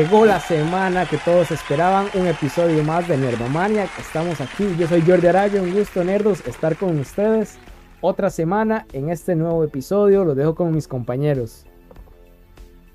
[0.00, 3.86] Llegó la semana que todos esperaban, un episodio más de Nerdomania.
[3.98, 7.58] Estamos aquí, yo soy Jordi Araya, un gusto nerdos estar con ustedes.
[8.00, 11.66] Otra semana en este nuevo episodio, lo dejo con mis compañeros.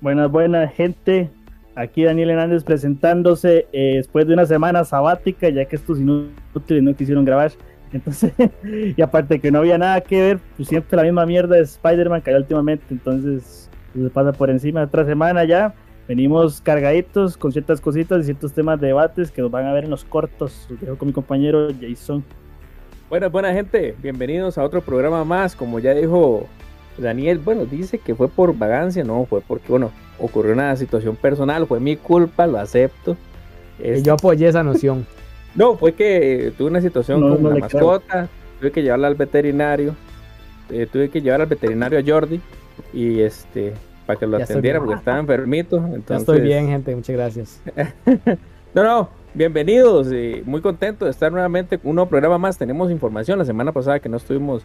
[0.00, 1.30] Buenas, buenas gente,
[1.76, 6.96] aquí Daniel Hernández presentándose eh, después de una semana sabática, ya que estos inútiles no
[6.96, 7.52] quisieron grabar.
[7.92, 8.32] Entonces,
[8.96, 12.22] y aparte que no había nada que ver, pues siempre la misma mierda de Spider-Man
[12.22, 14.82] cayó últimamente, entonces se pasa por encima.
[14.82, 15.72] Otra semana ya,
[16.08, 19.84] venimos cargaditos con ciertas cositas y ciertos temas de debates que nos van a ver
[19.84, 20.66] en los cortos.
[20.70, 22.24] Los dejo con mi compañero Jason.
[23.08, 25.54] Buenas, buena gente, bienvenidos a otro programa más.
[25.54, 26.46] Como ya dijo
[26.98, 31.66] Daniel, bueno, dice que fue por vagancia, no, fue porque, bueno, ocurrió una situación personal,
[31.66, 33.16] fue mi culpa, lo acepto.
[33.78, 35.06] Y yo apoyé esa noción.
[35.54, 38.28] No, fue que tuve una situación con una mascota,
[38.60, 39.96] tuve que llevarla al veterinario,
[40.68, 42.42] eh, tuve que llevar al veterinario a Jordi
[42.92, 43.72] y este
[44.06, 45.76] para que lo atendiera porque estaba enfermito.
[45.78, 46.08] Entonces...
[46.08, 47.62] Ya estoy bien, gente, muchas gracias.
[48.74, 52.56] no, no, bienvenidos, y muy contento de estar nuevamente con un nuevo programa más.
[52.56, 54.62] Tenemos información, la semana pasada que no estuvimos,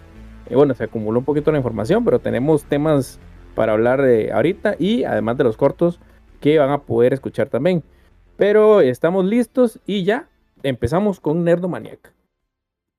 [0.49, 3.19] eh, bueno, se acumuló un poquito la información, pero tenemos temas
[3.55, 5.99] para hablar de ahorita y además de los cortos
[6.39, 7.83] que van a poder escuchar también.
[8.37, 10.29] Pero estamos listos y ya
[10.63, 12.13] empezamos con Nerdomaniac.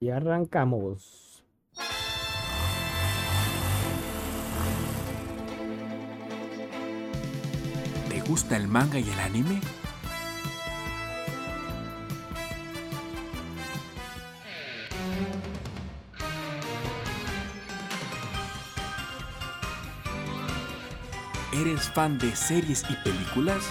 [0.01, 1.45] Y arrancamos.
[8.33, 9.61] Gusta el manga y el anime?
[21.53, 23.63] ¿Eres fan de series y películas?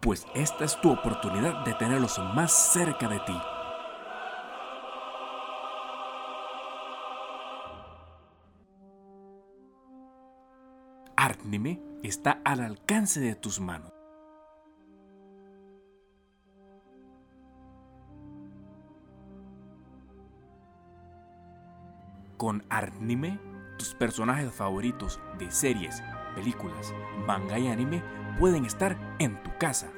[0.00, 3.57] pues esta es tu oportunidad de tenerlos más cerca de ti.
[11.48, 13.90] Artnime está al alcance de tus manos.
[22.36, 23.40] Con Artnime,
[23.78, 26.02] tus personajes favoritos de series,
[26.34, 26.92] películas,
[27.26, 28.02] manga y anime
[28.38, 29.90] pueden estar en tu casa.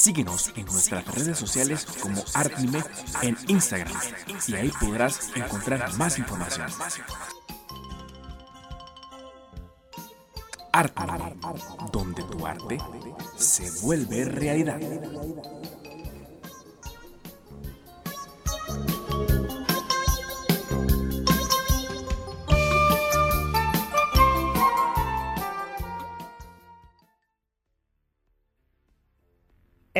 [0.00, 2.82] Síguenos en nuestras redes sociales como Artnime
[3.20, 3.92] en Instagram
[4.48, 6.68] y ahí podrás encontrar más información.
[10.72, 11.36] Artnime,
[11.92, 12.78] donde tu arte
[13.36, 14.80] se vuelve realidad.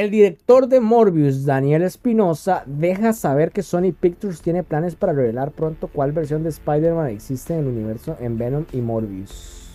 [0.01, 5.51] El director de Morbius, Daniel Espinosa, deja saber que Sony Pictures tiene planes para revelar
[5.51, 9.69] pronto cuál versión de Spider-Man existe en el universo en Venom y Morbius.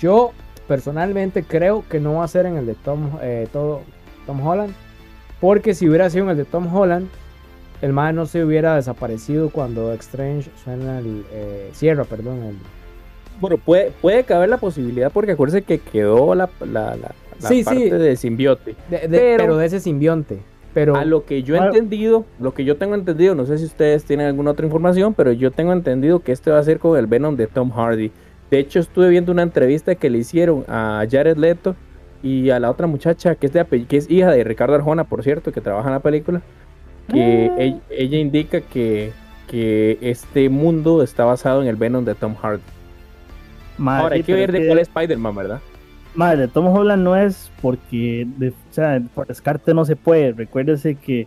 [0.00, 0.30] Yo
[0.66, 3.82] personalmente creo que no va a ser en el de Tom, eh, todo,
[4.24, 4.72] Tom Holland,
[5.42, 7.10] porque si hubiera sido en el de Tom Holland,
[7.82, 12.56] el man no se hubiera desaparecido cuando Strange suena el eh, cierra, perdón, el,
[13.40, 18.16] bueno, puede, puede caber la posibilidad porque acuérdense que quedó la, la, la, parte de
[18.16, 18.76] simbiote.
[18.88, 20.40] pero, de ese simbionte.
[20.72, 23.64] Pero a lo que yo he entendido, lo que yo tengo entendido, no sé si
[23.64, 26.98] ustedes tienen alguna otra información, pero yo tengo entendido que este va a ser con
[26.98, 28.10] el Venom de Tom Hardy.
[28.50, 31.76] De hecho, estuve viendo una entrevista que le hicieron a Jared Leto
[32.24, 35.22] y a la otra muchacha que es, de, que es hija de Ricardo Arjona, por
[35.22, 36.42] cierto, que trabaja en la película,
[37.08, 37.56] que ah.
[37.60, 39.12] ella, ella, indica que,
[39.46, 42.62] que este mundo está basado en el Venom de Tom Hardy.
[43.78, 45.60] Ahora hay que ver de cuál es Spider-Man, ¿verdad?
[46.14, 50.32] Madre, Tom Holland no es porque, de, o sea, por descarte no se puede.
[50.32, 51.26] Recuérdese que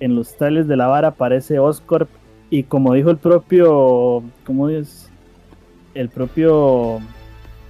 [0.00, 2.08] en los tales de la vara aparece Oscorp
[2.50, 5.10] y como dijo el propio, ¿cómo es?
[5.94, 7.00] El propio,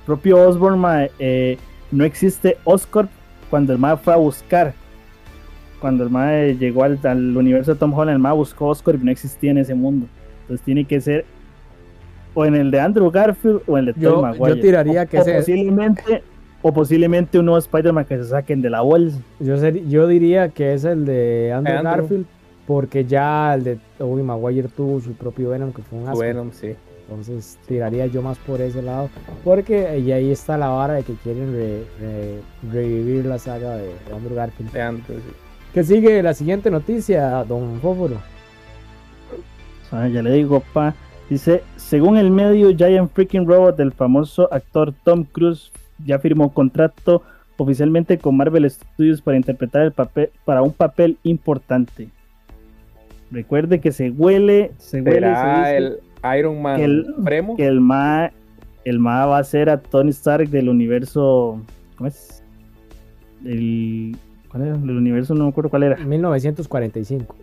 [0.04, 1.56] propio Osborn, eh,
[1.92, 3.10] no existe Oscorp
[3.48, 4.74] cuando el MAE fue a buscar.
[5.80, 9.10] Cuando el MAE llegó al, universo de Tom Holland, el MAE buscó Oscorp y no
[9.12, 10.08] existía en ese mundo.
[10.42, 11.24] Entonces tiene que ser
[12.34, 14.56] o en el de Andrew Garfield o en el de Tom Maguire.
[14.56, 16.22] Yo tiraría que o posiblemente
[16.62, 19.18] o posiblemente un nuevo Spider-Man que se saquen de la bolsa.
[19.40, 22.26] Yo, yo diría que es el de Andrew, Garfield
[22.66, 26.18] porque ya el de Tobey Maguire tuvo su propio Venom que fue un asco.
[26.18, 26.74] Venom, sí.
[27.08, 29.08] Entonces tiraría yo más por ese lado
[29.44, 31.84] porque ahí está la vara de que quieren
[32.72, 34.72] revivir la saga de, Andrew Garfield.
[34.72, 35.22] De sí.
[35.72, 38.16] ¿Qué sigue la siguiente noticia, don Fóforo?
[39.92, 40.94] Ah, ya le digo, pa.
[41.28, 45.72] Dice, según el medio Giant Freaking Robot del famoso actor Tom Cruise
[46.04, 47.22] ya firmó contrato
[47.56, 52.08] oficialmente con Marvel Studios para interpretar el papel para un papel importante.
[53.30, 55.98] Recuerde que se huele, se huele, se ¿Será dice el
[56.38, 57.56] Iron Man que el, Supremo?
[57.56, 58.30] que el ma,
[58.84, 61.60] el ma va a ser a Tony Stark del universo,
[61.96, 62.42] ¿cómo es?
[63.44, 64.16] El,
[64.50, 64.76] ¿cuál era?
[64.76, 65.96] Del universo no me acuerdo cuál era.
[65.96, 67.34] 1945.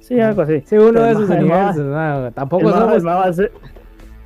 [0.00, 0.62] Sí, algo así.
[0.66, 1.84] Sí, uno de El esos el universos.
[1.86, 3.52] no, tampoco el ma- el ma va a ser-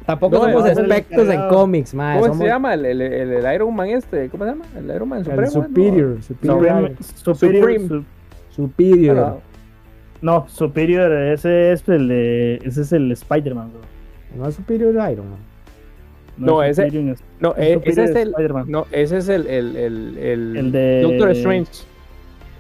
[0.09, 3.55] tampoco No, somos expertos en cómics, ma, ¿Cómo somos se llama el, el, el- el
[3.55, 4.29] Iron Man este?
[4.31, 4.65] ¿Cómo se llama?
[4.77, 5.43] El Iron Man Supremo.
[5.47, 5.63] el ¿no?
[5.63, 6.93] superior, superior,
[7.25, 8.05] Supreme- Superior,
[8.51, 9.15] superior.
[9.17, 9.41] Bueno,
[10.23, 13.81] no, Superior, ese es el de, ese es el Spider-Man, bro.
[14.37, 15.39] No es superior Iron Man.
[16.39, 18.35] No, ese- Superior es- No, el e- Superior ese es el.
[18.67, 21.71] No, ese es el, el, el, el, El de- Doctor Strange.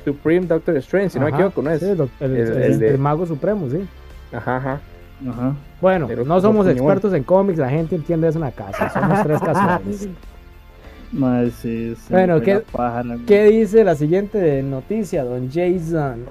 [0.04, 1.80] Supreme Doctor Strange, si no me equivoco, ¿no es?
[1.80, 3.86] sí, el, el- el- el de- el mago supremo, sí.
[4.32, 4.80] Ajá, ajá.
[5.26, 5.55] Ajá.
[5.81, 6.85] Bueno, Pero no somos opinión.
[6.87, 8.88] expertos en cómics, la gente entiende eso en la casa.
[8.91, 10.09] Somos tres casuales.
[11.12, 16.26] Madre, sí, sí, Bueno, ¿qué- la paja, la- ¿Qué dice la siguiente noticia, don Jason?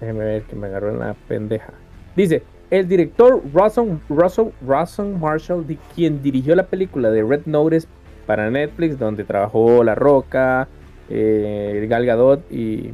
[0.00, 1.72] Déjeme ver que me agarró en la pendeja.
[2.14, 7.88] Dice, el director Russell, Russell, Russell Marshall, di- quien dirigió la película de Red Notice
[8.26, 10.68] para Netflix, donde trabajó La Roca,
[11.10, 12.90] eh, Gal Gadot y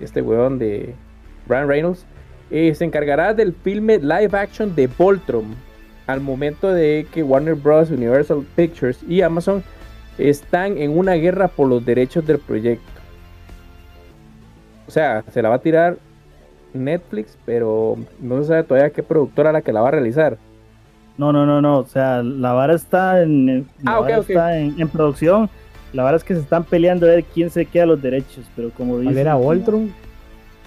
[0.00, 0.94] este weón de
[1.46, 2.06] Brian Reynolds,
[2.52, 5.46] eh, se encargará del filme live action de Voltron
[6.06, 9.62] al momento de que Warner Bros., Universal Pictures y Amazon
[10.18, 12.84] están en una guerra por los derechos del proyecto.
[14.86, 15.96] O sea, se la va a tirar
[16.74, 20.36] Netflix, pero no se sabe todavía qué productora la que la va a realizar.
[21.16, 21.78] No, no, no, no.
[21.78, 25.48] O sea, la vara está en, en- la Ah, vara está en, en producción.
[25.92, 28.44] La vara es que se están peleando a ver quién se queda los derechos.
[28.56, 29.92] Pero como ¿Cuál dicen, era como- Voltron?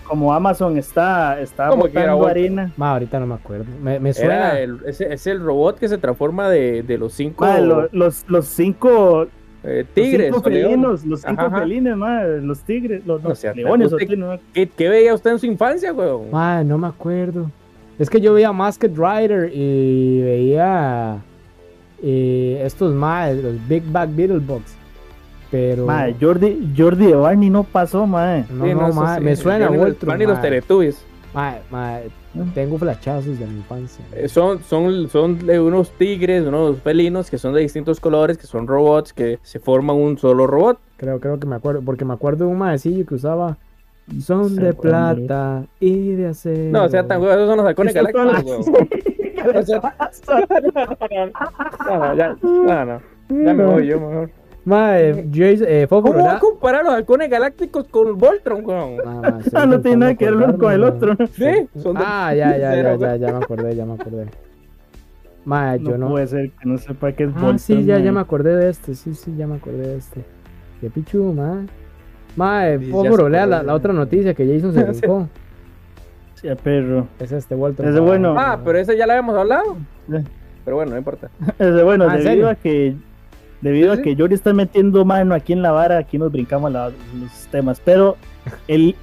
[0.07, 2.71] Como, Amazon está, está ¿Cómo que era botando harina.
[2.77, 3.65] Ma, ahorita no me acuerdo.
[3.81, 4.59] Me, me suena.
[4.59, 9.27] El, es el robot que se transforma de, de los cinco lo- los, los cinco,
[9.63, 10.33] eh, los tigres.
[10.33, 10.69] cinco o leones.
[10.71, 11.59] felinos, los cinco Ajá, ajá.
[11.61, 14.07] felines, madre, los tigres, los No no, sea, leones usted-
[14.53, 16.29] ¿Qué, qué veía usted en su infancia, weón?
[16.31, 17.49] Ma, no me acuerdo.
[17.97, 21.17] Es que yo veía Masked Rider y veía
[22.03, 24.75] eh, estos más, los Big Bag Beetlebugs.
[25.55, 25.85] Pero.
[25.85, 28.43] Madre, Jordi, Jordi de Barney no pasó, madre.
[28.49, 29.21] no, Sí, no, eso ma, sí.
[29.23, 30.07] me suena Barney los- Voltron.
[30.09, 30.41] Barney los.
[30.41, 31.05] Teletubbies.
[31.33, 31.99] Ma, ma,
[32.53, 34.03] tengo flachazos de mi infancia.
[34.13, 38.47] Eh, Son, son, son de unos tigres, unos felinos que son de distintos colores, que
[38.47, 40.77] son robots, que se forman un solo robot.
[40.97, 43.57] Creo, creo que me acuerdo, porque me acuerdo de un maecillo que usaba.
[44.21, 46.71] Son de plata y de acero.
[46.71, 48.87] No, o sea, tan esos son los halcones galácticos, weón.
[49.55, 49.79] O sea,
[51.85, 53.01] no, no, ya, no, no.
[53.29, 54.29] Ya me voy yo mejor.
[54.65, 56.39] Ma, eh, Jason, eh, Fofo, ¿Cómo va a ¿verdad?
[56.41, 58.97] comparar los halcones galácticos con Voltron, weón?
[59.53, 61.15] Ah, no tiene nada que ver uno con el otro.
[61.33, 64.25] Sí, son Ah, ya, ya, ya, ya, ya me acordé, ya me acordé.
[65.45, 68.05] Ma, yo No, puede ser que no sepa qué es Ah, Voltron, sí, ya, madre.
[68.05, 70.25] ya me acordé de este, sí, sí, ya me acordé de este.
[70.81, 71.63] Qué pichu, ma.
[72.35, 72.91] Ma, eh, Sí,
[73.29, 75.29] lea la, la otra noticia que Jason se brincó.
[76.33, 77.07] Sí, perro.
[77.19, 77.85] Es este Walter.
[77.87, 78.33] Ese bueno.
[78.37, 79.77] Ah, pero ese ya lo habíamos hablado.
[80.11, 80.23] Eh.
[80.65, 81.29] Pero bueno, no importa.
[81.59, 82.49] Ese, bueno, Ah, ¿en debido serio?
[82.49, 82.95] a que
[83.65, 86.71] debido Sí, a que Jordi está metiendo mano aquí en la vara, aquí nos brincamos
[86.71, 86.89] la-
[87.19, 88.15] los temas, pero
[88.67, 88.95] el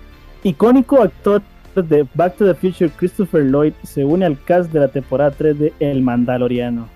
[0.45, 1.43] icónico actor
[1.75, 5.59] de Back to the Future, Christopher Lloyd, se une al cast de la temporada 3
[5.59, 6.87] de El Mandaloriano.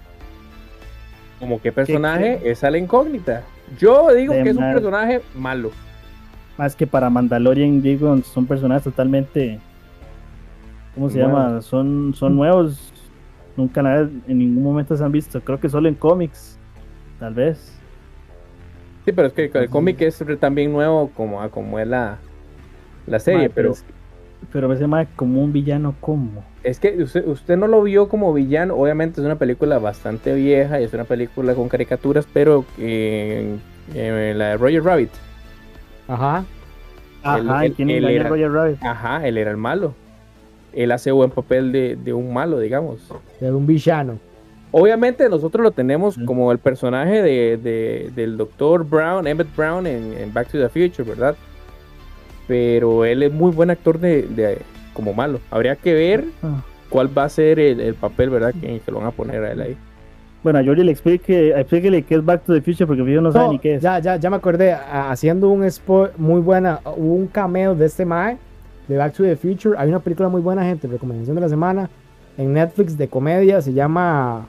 [1.40, 3.43] Como qué personaje es a la incógnita.
[3.79, 5.71] Yo digo De que es un personaje malo.
[6.57, 9.59] Más que para Mandalorian, digo, son personajes totalmente.
[10.95, 11.61] ¿Cómo se llama?
[11.62, 12.93] Son, son nuevos.
[13.57, 15.40] Nunca nada, en ningún momento se han visto.
[15.40, 16.59] Creo que solo en cómics.
[17.18, 17.73] Tal vez.
[19.04, 22.18] Sí, pero es que el cómic es también nuevo como, a como es la,
[23.06, 23.85] la serie, Ma, pero es-
[24.52, 26.44] pero ese más como un villano, ¿cómo?
[26.62, 28.75] es que usted, usted no lo vio como villano.
[28.75, 33.56] Obviamente es una película bastante vieja y es una película con caricaturas, pero eh,
[33.94, 35.11] eh, la de Roger Rabbit,
[36.08, 36.44] Ajá.
[37.23, 38.82] Ajá, él- ¿y quién él era- Roger Rabbit?
[38.85, 39.94] ajá, él era el malo.
[40.73, 43.00] Él hace buen papel de, de un malo, digamos.
[43.40, 44.18] De un villano.
[44.78, 48.85] Obviamente nosotros lo tenemos como el personaje de, de- del Dr.
[48.85, 51.35] Brown, Emmett Brown en, en Back to the Future, ¿verdad?
[52.47, 54.59] Pero él es muy buen actor de, de-
[54.92, 55.40] como malo.
[55.50, 56.62] Habría que ver Ah.
[56.90, 58.52] cuál va a ser el, el papel, ¿verdad?
[58.61, 59.76] Que, que lo van a poner a él ahí.
[60.42, 63.33] Bueno, a Jordi le explique, explíquele qué es Back to the Future porque yo no
[63.33, 63.83] sabe No, ni qué es.
[63.83, 64.73] Ya, ya, ya me acordé.
[64.75, 68.37] Haciendo un spo muy buena, hubo un cameo de este Mae
[68.87, 69.75] de Back to the Future.
[69.78, 70.87] Hay una película muy buena, gente.
[70.87, 71.90] Recomendación de la semana
[72.38, 73.61] en Netflix de comedia.
[73.61, 74.47] Se llama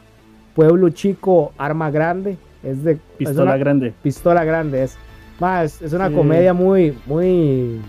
[0.58, 2.36] Pueblo Chico, Arma Grande.
[2.64, 3.94] Es de es Pistola una- grande.
[4.02, 4.84] pistola grande.
[4.84, 4.98] Es,
[5.40, 6.16] Ma, es, una Sí.
[6.16, 7.80] comedia muy, muy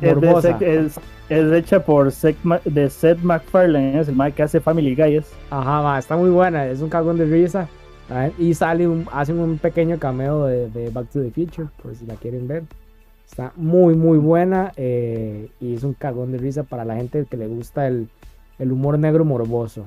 [0.00, 0.58] Es, de morbosa.
[0.58, 4.94] Seth- es, es hecha por Seth, de Seth MacFarlane, es el mae que hace Family
[4.96, 5.16] Guy.
[5.16, 5.30] es.
[5.50, 6.66] Ajá, ma, está muy buena.
[6.66, 7.68] Es un cagón de risa.
[8.38, 12.06] Y sale un, hacen un pequeño cameo de, de Back to the Future, por si
[12.06, 12.62] la quieren ver.
[13.30, 17.36] Está muy, muy buena eh, y es un cagón de risa para la gente que
[17.36, 18.08] le gusta el,
[18.58, 19.84] el humor negro morboso.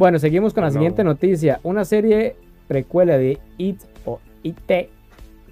[0.00, 0.72] Bueno, seguimos con la No.
[0.72, 1.60] siguiente noticia.
[1.62, 2.34] Una serie
[2.66, 4.56] precuela de It o It,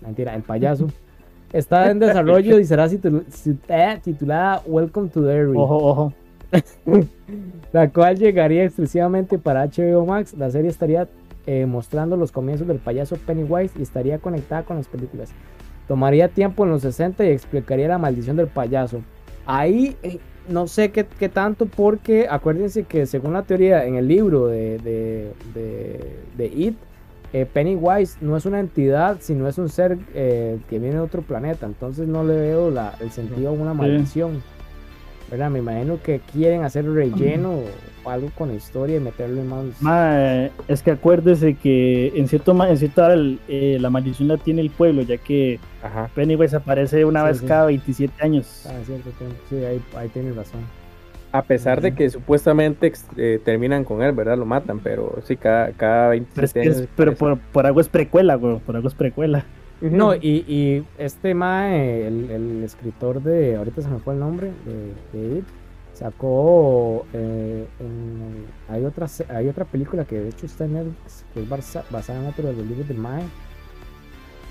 [0.01, 0.87] mentira, el payaso,
[1.53, 3.25] está en desarrollo y será titul-
[3.69, 6.13] eh, titulada Welcome to Derry Ojo, ojo.
[7.75, 10.33] la cual llegaría exclusivamente para HBO Max.
[10.33, 11.07] La serie estaría
[11.47, 15.29] eh, mostrando los comienzos del payaso Pennywise y estaría conectada con las películas.
[15.89, 19.03] Tomaría tiempo en los 60 y explicaría la maldición del payaso.
[19.45, 24.09] Ahí eh, no sé qué, qué tanto porque acuérdense que según la teoría en el
[24.09, 26.75] libro de, de, de- de It,
[27.33, 31.21] eh, Pennywise no es una entidad, sino es un ser eh, que viene de otro
[31.23, 31.67] planeta.
[31.67, 34.43] Entonces no le veo la- el sentido a una maldición.
[35.31, 35.51] ¿verdad?
[35.51, 37.61] Me imagino que quieren hacer relleno
[38.11, 39.65] algo con la historia y meterle más.
[39.81, 44.37] Mae, es que acuérdese que en cierto ma- en cierto el- eh, la maldición la
[44.37, 46.11] tiene el pueblo, ya que Ajá.
[46.15, 47.47] Pennywise aparece una Sí, vez sí.
[47.47, 48.65] cada 27 años.
[48.69, 49.37] Ah, cierto tiempo.
[49.49, 50.61] Sí, ahí, ahí tienes razón.
[51.31, 54.39] A pesar de que supuestamente eh, terminan con él, ¿verdad?
[54.39, 56.89] Lo matan, pero sí, cada, cada Pero, es 27 que es- años.
[56.97, 58.59] pero por, por algo es precuela, güey.
[58.61, 59.45] Por algo es precuela.
[59.81, 63.55] No, y, y este Mae, el, el escritor de.
[63.57, 64.51] Ahorita se me fue el nombre.
[64.65, 65.45] De, de It,
[65.99, 67.05] sacó.
[67.13, 71.43] eh, en- hay, otra, se- hay otra película que de hecho está en Netflix, que
[71.43, 73.23] es basa- basada en otro de los libros del Mae.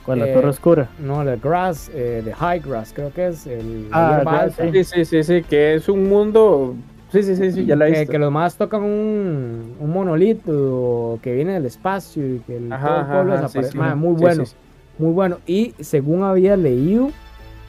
[0.06, 0.90] Con la Eh, Torre Oscura.
[1.00, 3.46] No, The Grass, eh, The High Grass, creo que es.
[3.48, 4.48] El, Ah.
[4.72, 6.76] Sí, sí, sí, sí, que es un mundo.
[7.12, 8.12] Sí, sí, sí, sí, ya la he que, visto.
[8.12, 13.00] que los más tocan un, un monolito que viene del espacio y que el todo
[13.00, 13.64] el pueblo ajá, desaparece.
[13.64, 13.78] sí, sí.
[13.78, 14.58] Mae, muy Sí, bueno, sí, sí.
[15.04, 15.38] muy bueno.
[15.46, 17.10] Y según había leído,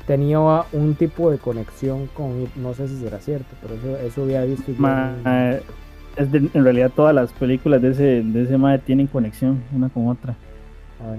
[0.09, 0.41] tenía
[0.73, 2.49] un tipo de conexión con.
[2.57, 4.73] No sé si será cierto, pero eso, eso había visto.
[4.73, 5.61] yo Ma- en-
[6.17, 9.89] es de- en realidad todas las películas de ese, de ese mae tienen conexión una
[9.89, 10.35] con otra.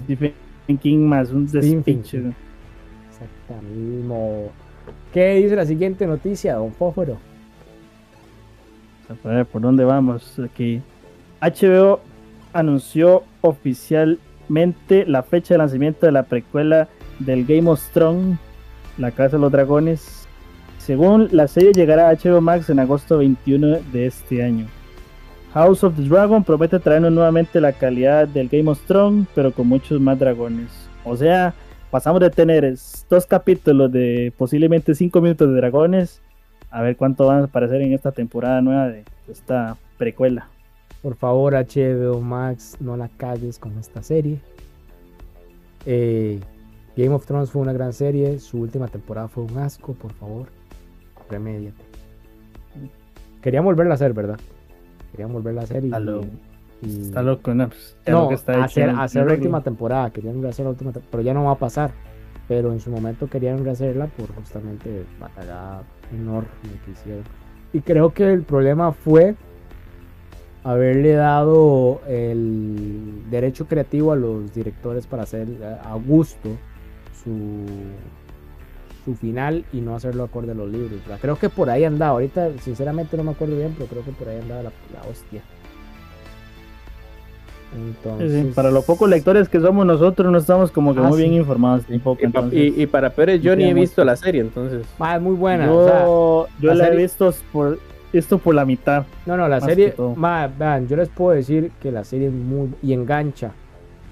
[0.03, 0.33] Stephen
[0.81, 1.45] King más un
[3.09, 4.49] exactamente.
[5.13, 7.17] ¿Qué dice la siguiente noticia, don Fósforo?
[9.23, 10.37] A ver, ¿por dónde vamos?
[10.39, 10.81] Aquí.
[11.41, 12.01] HBO
[12.53, 18.37] anunció oficialmente la fecha de lanzamiento de la precuela del Game of Thrones,
[18.99, 20.27] La Casa de los Dragones.
[20.77, 24.67] Según la serie llegará a HBO Max en agosto 21 de este año.
[25.53, 29.67] House of the Dragon promete traernos nuevamente la calidad del Game of Thrones, pero con
[29.67, 30.69] muchos más dragones.
[31.05, 31.53] O sea,
[31.89, 32.75] pasamos de tener
[33.09, 36.21] dos capítulos de posiblemente 5 minutos de dragones
[36.69, 40.49] a ver cuánto van a aparecer en esta temporada nueva de esta precuela.
[41.01, 44.39] Por favor, HBO Max, no la cagues con esta serie.
[45.85, 46.39] Eh,
[47.01, 50.47] Game of Thrones fue una gran serie, su última temporada fue un asco, por favor,
[51.29, 51.81] remédiate.
[53.41, 54.39] Querían volverla a hacer, ¿verdad?
[55.11, 55.87] Querían volverla a hacer y...
[55.87, 56.27] Está loco.
[56.81, 57.67] y- Está loco, ¿no?
[57.69, 61.11] Pues, ya no, lo que está hacer, la última temporada, querían hacer la última temporada,
[61.11, 61.91] pero ya no va a pasar.
[62.47, 66.47] Pero en su momento querían rehacerla por justamente batalla enorme
[66.83, 67.23] que hicieron.
[67.73, 69.35] Y creo que el problema fue
[70.63, 76.49] haberle dado el derecho creativo a los directores para hacer eh, a gusto
[77.23, 77.65] su,
[79.05, 80.91] su final y no hacerlo acorde a los libros.
[81.05, 81.19] ¿verdad?
[81.21, 82.11] Creo que por ahí andaba.
[82.11, 85.41] Ahorita, sinceramente, no me acuerdo bien, pero creo que por ahí andaba la, la hostia.
[87.71, 91.03] Sí, sí, Entonces, Para los pocos lectores que somos nosotros, no estamos como que Ah,
[91.03, 91.29] muy sí.
[91.29, 92.19] bien informados tampoco.
[92.19, 94.87] Y, pa- entonces, y- y para peores, yo ni he visto la serie, entonces.
[94.99, 95.65] Ah, es muy buena.
[95.67, 97.77] yo o sea, yo la la he visto por,
[98.11, 99.05] esto por la mitad.
[99.27, 99.93] no, no, la serie.
[100.15, 102.69] ma, vean, yo les puedo decir que la serie es muy.
[102.81, 103.51] y engancha.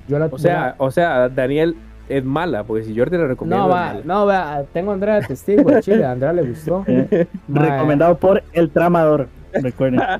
[0.08, 1.76] Yo la O sea, o sea, Daniel
[2.10, 3.64] es mala, porque si Jordi le recomiendo.
[3.68, 6.84] No, va, no, vea, tengo a Andrea de testigo de Chile, a Andrea le gustó.
[6.88, 9.28] Eh, recomendado por El Tramador.
[9.54, 10.00] Recuerden.
[10.02, 10.20] A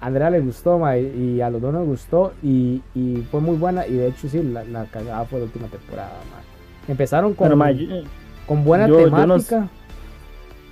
[0.00, 3.86] Andrea le gustó, ma, y, a los dos nos gustó, y, y fue muy buena,
[3.86, 6.40] y de hecho sí, la, la cagada fue la última temporada, ma.
[6.92, 8.02] Empezaron con, Pero, ma, yo-
[8.46, 9.68] con buena yo- yo no temática,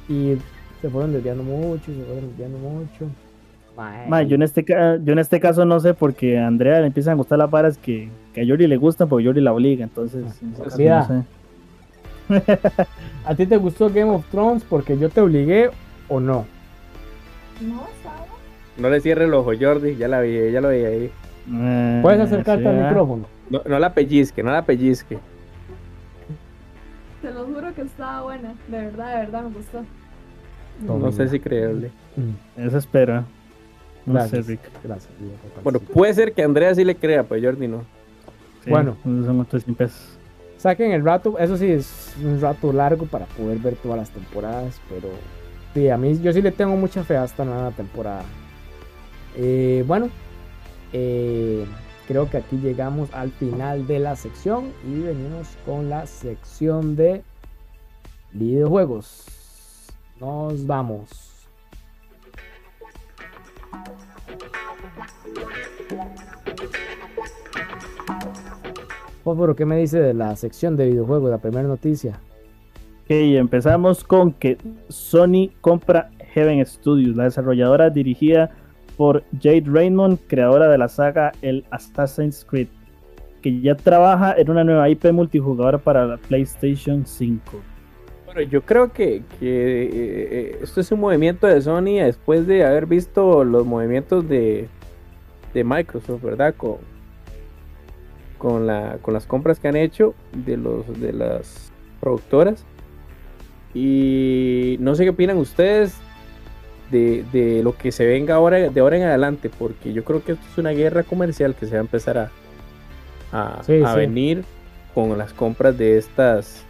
[0.08, 0.36] y
[0.80, 3.06] se fueron desviando mucho, se fueron desviando mucho.
[4.08, 7.12] Ma, yo, en este, yo en este caso no sé porque a Andrea le empiezan
[7.12, 9.82] a gustar las varas que, que a Yori le gustan, porque Yori la obliga.
[9.82, 10.22] Entonces,
[10.62, 11.06] caso Mira.
[11.08, 11.24] no
[12.28, 12.42] sé.
[13.24, 15.70] ¿A ti te gustó Game of Thrones porque yo te obligué
[16.06, 16.44] o no?
[17.62, 18.30] No, ¿sabes?
[18.76, 21.10] No le cierre el ojo, Jordi, ya la vi, ya lo vi ahí.
[21.50, 22.88] Eh, Puedes acercarte sí, al ah.
[22.88, 23.24] micrófono.
[23.48, 25.16] No, no la pellizque, no la pellizque.
[27.22, 28.54] Te lo juro que estaba buena.
[28.68, 29.82] De verdad, de verdad me gustó.
[30.82, 31.90] No sé si creerle.
[32.16, 33.24] Mm, Eso espero.
[34.04, 34.44] No Gracias.
[34.44, 34.60] sé, Rick.
[34.84, 35.10] Gracias.
[35.64, 37.95] Bueno, puede ser que Andrea sí le crea, pero Jordi no.
[38.66, 38.96] Sí, Bueno.
[39.04, 40.18] Son otros 100 pesos.
[40.58, 44.80] Saquen el rato, eso sí es un rato largo para poder ver todas las temporadas,
[44.88, 45.08] pero
[45.72, 48.24] sí, a mí yo sí le tengo mucha fe a esta nueva temporada.
[49.36, 50.08] Eh, bueno,
[50.92, 51.64] eh,
[52.08, 57.22] creo que aquí llegamos al final de la sección y venimos con la sección de
[58.32, 59.26] videojuegos.
[60.18, 61.46] Nos vamos.
[69.26, 72.20] Fósforo, ¿qué me dice de la sección de videojuegos, la primera noticia?
[73.02, 74.56] Ok, empezamos con que
[74.88, 78.52] Sony compra Heaven Studios, la desarrolladora dirigida
[78.96, 82.68] por Jade Raymond, creadora de la saga El Assassin's Creed,
[83.42, 87.42] que ya trabaja en una nueva IP multijugador para la PlayStation 5.
[88.26, 92.64] Bueno, yo creo que, que, eh, eh, esto es un movimiento de Sony después de
[92.64, 94.68] haber visto los movimientos de,
[95.52, 96.54] de Microsoft, ¿verdad?
[96.56, 96.76] Con,
[98.38, 102.64] con, la, con las compras que han hecho de, los, de las productoras.
[103.74, 105.94] Y no sé qué opinan ustedes
[106.90, 110.32] de, de lo que se venga ahora de ahora en adelante, porque yo creo que
[110.32, 112.30] esto es una guerra comercial que se va a empezar a,
[113.32, 113.98] a, Sí, a sí.
[113.98, 114.44] venir
[114.94, 116.64] con las compras de estas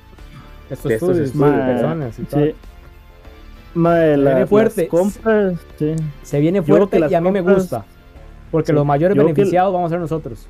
[0.70, 2.40] Estos De estos estudios, estudios, de Mae, personas y todo.
[3.74, 4.80] La- viene fuerte.
[4.82, 5.94] las compras, sí.
[6.22, 7.84] Se viene fuerte y a mí me gusta.
[8.50, 10.48] Porque Sí, los mayores yo creo que- beneficiados vamos a ser nosotros.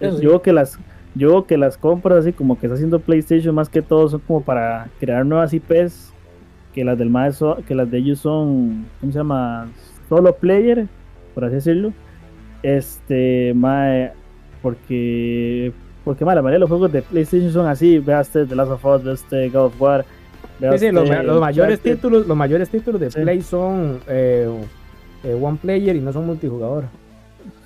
[0.00, 0.24] Eso sí.
[0.24, 0.78] Yo que las
[1.14, 4.42] yo que las compras así como que está haciendo PlayStation más que todo son como
[4.42, 6.12] para crear nuevas IPs
[6.74, 9.68] que las del más que las de ellos son ¿cómo se llama?
[10.08, 10.86] solo player,
[11.34, 11.92] por así decirlo.
[12.62, 14.12] Este, mae,
[14.62, 15.72] porque
[16.04, 18.72] porque mae, la mayoría de los juegos de PlayStation son así, vea este The Last
[18.72, 20.04] of Us, vea este God of War,
[20.60, 23.20] vea Sí, sí, los, los mayores títulos, los mayores títulos de Sí.
[23.20, 24.48] Play son eh,
[25.24, 26.84] eh, one player y no son multijugador.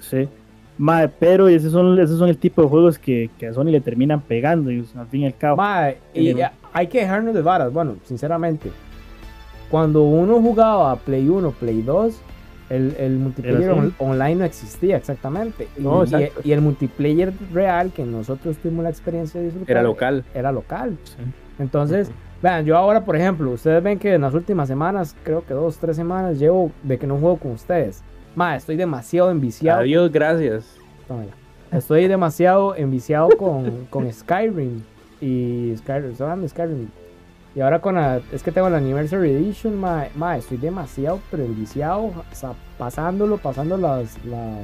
[0.01, 0.29] Sí.
[0.83, 3.81] Mae, pero esos son, esos son el tipo de juegos que, que a Sony le
[3.83, 5.59] terminan pegando, y, al fin y al cabo.
[5.59, 6.43] Mae, y Ujú.
[6.73, 7.71] hay que dejarnos de varas.
[7.71, 8.71] Bueno, sinceramente,
[9.71, 12.19] cuando uno jugaba Play 1, Play 2,
[12.71, 15.69] el, el multiplayer on- online no existía exactamente.
[15.76, 16.41] Y- No, y, exacto.
[16.45, 20.25] y el multiplayer real que nosotros tuvimos la experiencia de disfrutar era local.
[20.35, 20.97] Era local.
[21.59, 22.11] Entonces,
[22.43, 25.76] vean, yo ahora, por ejemplo, ustedes ven que en las últimas semanas, creo que dos,
[25.78, 28.02] tres semanas, llevo de que no juego con ustedes.
[28.35, 29.81] Mae, estoy demasiado enviciado.
[29.81, 30.76] Adiós, gracias.
[31.73, 34.83] Estoy demasiado enviciado con, con Skyrim.
[35.21, 36.89] Y Skyrim, ¿se acuerdan de Skyrim?
[37.55, 41.45] Y ahora con la, es que tengo la Anniversary Edition, ma, ma, estoy demasiado pero
[41.45, 44.61] enviciado, o sea, pasándolo, pasando las, las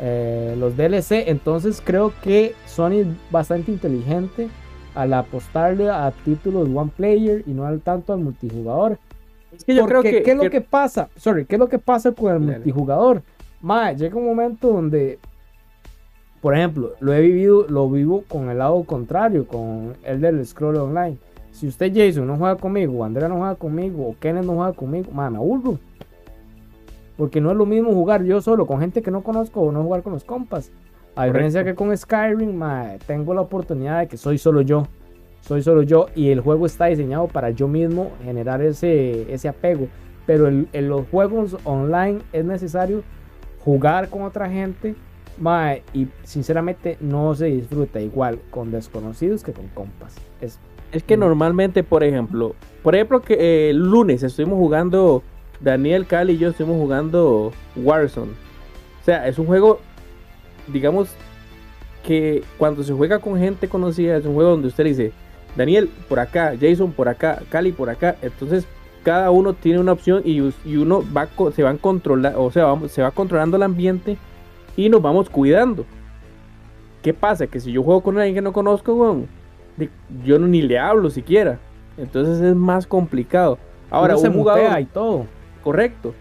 [0.00, 1.28] eh, los DLC.
[1.28, 4.48] Entonces creo que Sony es bastante inteligente
[4.94, 8.98] al apostarle a títulos one player y no al tanto al multijugador.
[9.56, 11.08] Es que yo Porque, creo que, ¿qué es lo que- que pasa?
[11.16, 12.52] Sorry, ¿qué es lo que pasa con el Dale.
[12.58, 13.22] multijugador?
[13.60, 15.18] Mae, llega un momento donde,
[16.40, 20.76] por ejemplo, lo he vivido, lo vivo con el lado contrario, con el del scroll
[20.76, 21.18] online.
[21.50, 24.72] Si usted Jason no juega conmigo, o Andrea no juega conmigo, o Kenneth no juega
[24.72, 25.78] conmigo, mae, me aburro.
[27.16, 29.82] Porque no es lo mismo jugar yo solo con gente que no conozco o no
[29.82, 30.70] jugar con los compas.
[31.16, 34.86] A diferencia que con Skyrim, mae, tengo la oportunidad de que soy solo yo.
[35.40, 39.88] Soy solo yo y el juego está diseñado para yo mismo generar ese, ese apego.
[40.26, 43.02] Pero en los juegos online es necesario
[43.64, 44.94] jugar con otra gente.
[45.92, 50.16] y sinceramente no se disfruta igual con desconocidos que con compas.
[50.40, 50.58] Es,
[50.92, 55.22] Es que normalmente, por ejemplo, por ejemplo que eh, el lunes estuvimos jugando,
[55.60, 58.32] Daniel, Cali y yo estuvimos jugando Warzone.
[58.32, 59.80] O sea, es un juego,
[60.66, 61.10] digamos,
[62.04, 65.12] que cuando se juega con gente conocida, es un juego donde usted dice,
[65.56, 68.16] Daniel por acá, Jason por acá, Cali por acá.
[68.22, 68.66] Entonces,
[69.08, 70.40] cada uno tiene una opción y,
[70.76, 74.18] uno va, se van controlar, o sea, vamos- se va controlando el ambiente
[74.76, 75.86] y nos vamos cuidando.
[77.00, 77.46] ¿Qué pasa?
[77.46, 79.22] Que si yo juego con alguien que no conozco,
[79.78, 79.88] de-
[80.26, 81.58] yo no, ni le hablo siquiera.
[81.96, 83.56] Entonces es más complicado.
[83.90, 85.24] Ahora, uno se un jugador, y todo.
[85.64, 86.12] correcto.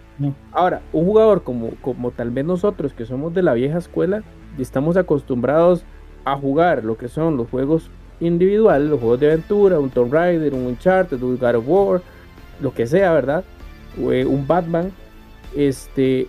[0.54, 4.24] Ahora, un jugador como, como tal vez nosotros, que somos de la vieja escuela,
[4.58, 5.84] y estamos acostumbrados
[6.24, 7.90] a jugar lo que son los juegos
[8.22, 12.02] individuales, los juegos de aventura, un Tomb Raider, un Uncharted, un God of War,
[12.62, 13.44] lo que sea, ¿verdad?
[13.98, 14.92] Eh, un Batman.
[15.56, 16.28] Este,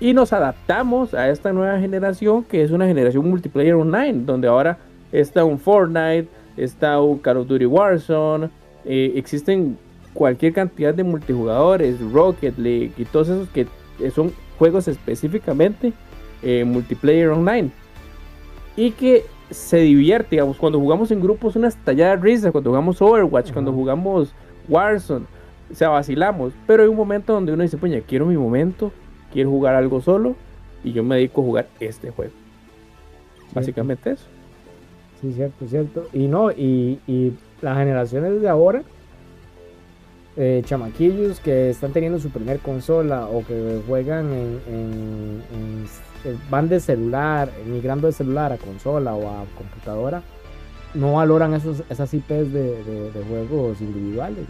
[0.00, 4.78] y nos adaptamos a esta nueva generación, que es una generación multiplayer online, donde ahora
[5.12, 8.50] está un Fortnite, está un Call of Duty Warzone,
[8.84, 9.76] eh, existen
[10.14, 13.66] cualquier cantidad de multijugadores, Rocket League y todos esos que
[14.14, 15.92] son juegos específicamente
[16.42, 17.70] eh, multiplayer online.
[18.76, 23.02] Y que se divierte, digamos, cuando jugamos en grupos una estallada de risa, cuando jugamos
[23.02, 24.32] Overwatch, cuando jugamos
[24.68, 25.26] Warzone,
[25.70, 26.52] o sea, vacilamos.
[26.66, 28.92] Pero hay un momento donde uno dice, puña, quiero mi momento,
[29.32, 30.34] quiero jugar algo solo
[30.84, 32.32] y yo me dedico a jugar este juego.
[33.54, 34.24] Básicamente eso.
[35.20, 36.06] Sí, cierto, cierto.
[36.12, 38.82] Y no, y, y las generaciones de ahora
[40.36, 45.84] eh, chamaquillos que están teniendo su primer consola o que juegan en, en- en-
[46.24, 50.22] en- van de celular, migrando de celular a consola o a computadora,
[50.94, 54.44] no valoran esos, esas IPs de, de- de juegos individuales,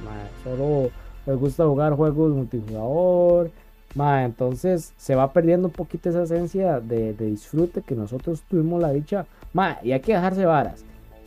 [0.45, 0.91] solo
[1.29, 3.51] les gusta jugar juegos multijugador,
[3.95, 4.25] mae.
[4.25, 8.91] entonces se va perdiendo un poquito esa esencia de, de disfrute que nosotros tuvimos la
[8.93, 10.85] dicha, mae, y hay que dejarse varas,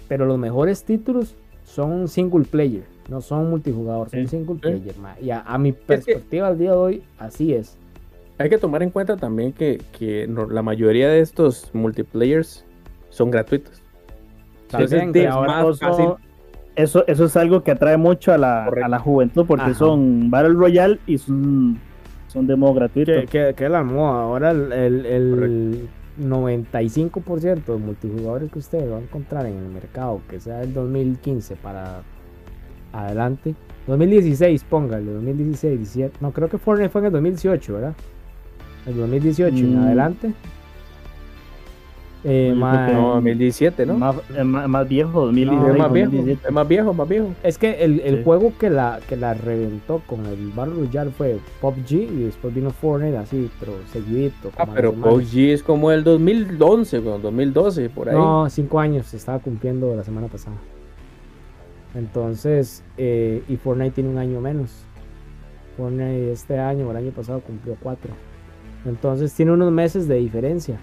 [0.07, 1.35] pero los mejores títulos
[1.65, 4.27] son single player, no son multijugador, son Sí.
[4.27, 5.21] single player, mae.
[5.23, 7.77] y a, a mi perspectiva al día de hoy, así es.
[8.39, 12.65] Hay que tomar en cuenta también que, que no- la mayoría de estos multiplayers
[13.09, 13.81] son gratuitos.
[14.63, 16.05] Entonces, También, es ahora más fácil.
[16.75, 19.73] Eso, eso es algo que atrae mucho a la, a la juventud porque Ajá.
[19.73, 21.77] son Battle Royale y son,
[22.27, 23.11] son de modo gratuito.
[23.29, 24.23] que, la moda.
[24.23, 30.21] Ahora el, el, el 95% de multijugadores que usted va a encontrar en el mercado,
[30.29, 32.03] que sea el 2015 para
[32.93, 33.55] adelante,
[33.87, 37.93] 2016, póngale, 2016, 17, no creo que Fortnite fue en el 2018, ¿verdad?
[38.85, 39.83] El 2018 en Mm.
[39.83, 40.33] adelante.
[42.23, 43.95] Eh, No, 2017, ¿no?
[43.97, 46.47] Más, más viejo, 2016, No, es más viejo, 2017.
[46.47, 47.27] es más viejo, más viejo.
[47.41, 48.23] Es que el, el Sí.
[48.23, 52.69] juego que la, que la reventó con el Battle Royale fue PUBG y después vino
[52.69, 54.51] Fortnite así, pero seguidito.
[54.57, 54.93] Ah, pero.
[54.93, 58.15] PUBG es como el 2011, bueno, 2012, por ahí.
[58.15, 60.57] No, cinco años se estaba cumpliendo la semana pasada.
[61.95, 64.71] Entonces, eh, y Fortnite tiene un año menos.
[65.75, 68.11] Fortnite este año o el año pasado cumplió cuatro.
[68.85, 70.79] Entonces tiene unos meses de diferencia.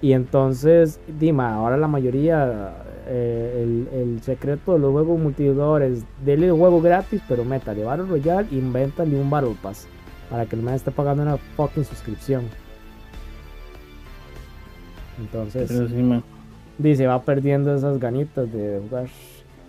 [0.00, 2.72] Y entonces, Dima, ahora la mayoría,
[3.08, 8.06] eh, el, el secreto de los juegos multijugadores, dele el juego gratis, pero métale Battle
[8.06, 9.86] Royale, invéntale un Battle Pass.
[10.30, 12.42] Para que el man esté pagando una fucking suscripción.
[15.18, 16.22] Entonces, sí,
[16.78, 19.06] dice, va perdiendo esas ganitas de jugar.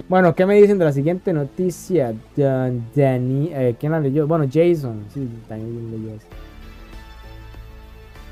[0.08, 2.14] Bueno, ¿qué me dicen de la siguiente noticia?
[2.36, 4.28] Dan- Dani, eh, ¿Quién la leyó?
[4.28, 5.04] Bueno, Jason.
[5.14, 6.28] Sí, Daniel leyó eso.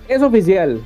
[0.08, 0.80] Es oficial.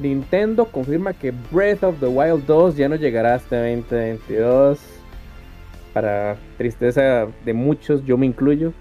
[0.00, 4.78] Nintendo confirma que Breath of the Wild 2 ya no llegará hasta 2022.
[5.92, 8.72] Para tristeza de muchos, yo me incluyo.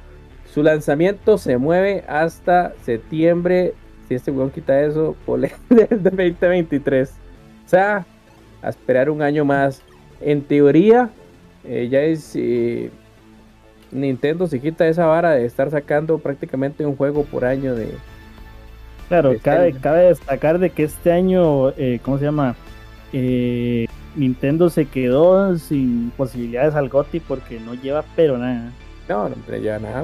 [0.45, 3.73] Su lanzamiento se mueve hasta septiembre.
[4.07, 5.15] Si este weón quita eso,
[5.69, 7.09] del 2023.
[7.65, 8.05] O sea,
[8.61, 9.81] a esperar un año más.
[10.21, 11.09] En teoría,
[11.63, 12.37] eh, ya es.
[13.91, 17.89] Nintendo se quita esa vara de estar sacando prácticamente un juego por año de,
[19.11, 22.55] Claro, Este cabe, destacar de que este año, eh, ¿cómo se llama?
[23.11, 28.71] Eh, Nintendo se quedó sin posibilidades al GOTY porque no lleva pero nada.
[29.09, 30.03] No, no ya nada.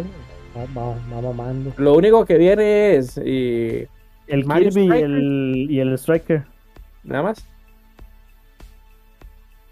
[0.58, 1.72] Va, va, va mamando.
[1.78, 3.88] Lo único que viene es eh,
[4.28, 5.06] El Mario Kirby y Striker.
[5.06, 6.44] el, y el Striker.
[7.06, 7.48] nada más.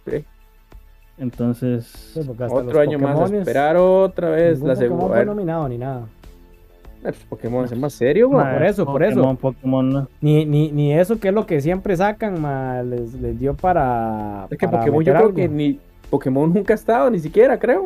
[0.07, 0.23] Sí,
[1.17, 5.07] Entonces, Sí, Otro año más a Pokémones, esperar otra vez ningún la segunda.
[5.07, 6.07] fue nominado ni nada.
[7.29, 8.45] Pokémon es más serio, güey.
[8.53, 9.15] Por eso, por eso.
[9.15, 10.07] Pokémon, Pokémon, no.
[10.21, 14.47] Ni, ni, ni eso que es lo que siempre sacan, ma, les, les dio para.
[14.49, 15.35] Es que para Pokémon yo creo algo.
[15.35, 17.85] que ni Pokémon nunca ha estado, ni siquiera creo.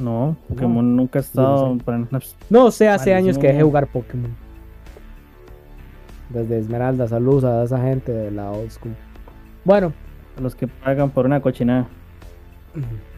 [0.00, 1.84] No, Pokémon nunca ha estado sé.
[1.84, 1.98] para
[2.48, 3.28] No sé, hace Malísimo.
[3.28, 4.30] años que dejé de jugar Pokémon.
[6.30, 8.94] Desde Esmeralda, saludos a esa gente de la old school.
[9.64, 9.92] Bueno,
[10.40, 11.86] los que pagan por una cochinada.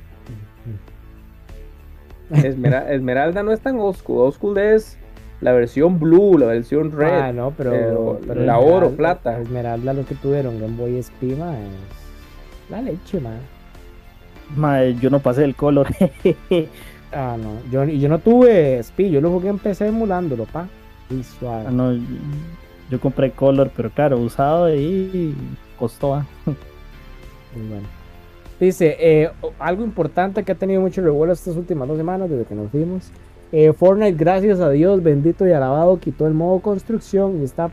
[2.31, 4.19] Esmera- Esmeralda no es tan old school.
[4.27, 4.99] Old school es
[5.41, 7.09] la versión blue, la versión red.
[7.13, 9.41] ah, no, pero, pero pero la Esmeralda- oro, plata.
[9.41, 13.39] Esmeralda, lo que tuvieron Game Boy SP, ma, es la leche, man.
[14.57, 15.89] Mae, yo no pasé el color.
[17.17, 20.67] Ah, no, yo, y yo no tuve SP, yo lo jugué en PC emulándolo, pa.
[21.11, 21.67] Y suave.
[21.69, 21.93] Ah, no,
[22.91, 25.33] yo compré color, pero claro, usado y
[25.79, 26.15] costó.
[26.17, 26.27] ah.
[27.55, 27.87] Muy bueno.
[28.59, 32.55] Dice, eh, algo importante que ha tenido mucho revuelo estas últimas dos semanas desde que
[32.57, 33.11] nos fuimos.
[33.57, 37.71] Eh, Fortnite, gracias a Dios, bendito y alabado, quitó el modo construcción y está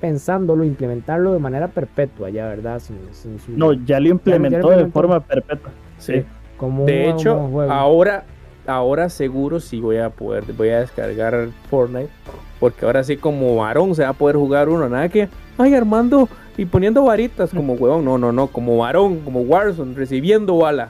[0.00, 2.78] pensándolo implementarlo de manera perpetua, ya, ¿verdad?
[2.80, 4.92] Sin, sin su- No, ya lo implementó de implementó.
[4.92, 5.70] forma perpetua.
[5.98, 6.24] Sí.
[6.56, 7.70] como De un- hecho, un juego.
[7.72, 8.24] ahora,
[8.66, 12.08] ahora seguro sí voy a poder, voy a descargar Fortnite.
[12.58, 14.88] Porque ahora sí como varón se va a poder jugar uno.
[14.88, 18.04] Nada que, ay Armando, y poniendo varitas como huevón.
[18.04, 20.88] No, no, no, como varón, como Warzone, recibiendo bala.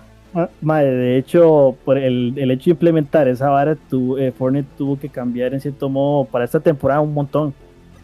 [0.61, 4.99] Mae, de hecho, por el, el hecho de implementar esa vara, tu, eh, Fortnite tuvo
[4.99, 7.55] que cambiar en cierto modo para esta temporada un montón.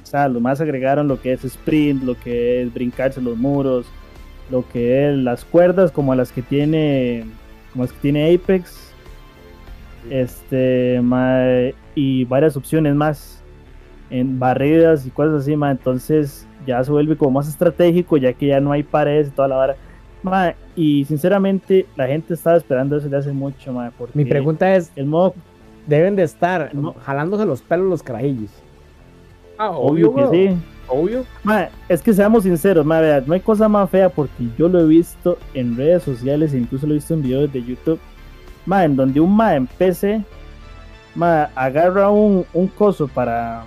[0.03, 3.87] O sea, los más agregaron lo que es sprint, lo que es brincarse los muros,
[4.51, 7.25] lo que es las cuerdas como las que tiene,
[7.73, 8.93] como las que tiene Apex,
[10.11, 11.03] este,
[11.95, 13.43] y varias opciones más
[14.11, 15.73] en barridas y cosas así, mae.
[15.73, 19.49] Entonces ya se vuelve como más estratégico, ya que ya no hay paredes y toda
[19.49, 19.77] la vara.
[20.77, 24.91] Y sinceramente la gente estaba esperando eso desde hace mucho, mae, porque Mi pregunta es,
[24.97, 25.35] el modo
[25.87, 26.95] deben de estar No.
[27.05, 28.51] jalándose los pelos los carajillos.
[29.59, 30.57] Ah, obvio, Obvio que sí.
[30.89, 31.25] Obvio.
[31.89, 34.87] Es que seamos sinceros, ma, vea, no hay cosa más fea porque yo lo he
[34.87, 38.01] visto en redes sociales e incluso lo he visto en videos de YouTube.
[38.67, 40.23] Ma, en donde un ma en PC
[41.15, 43.65] ma, agarra un, un coso para,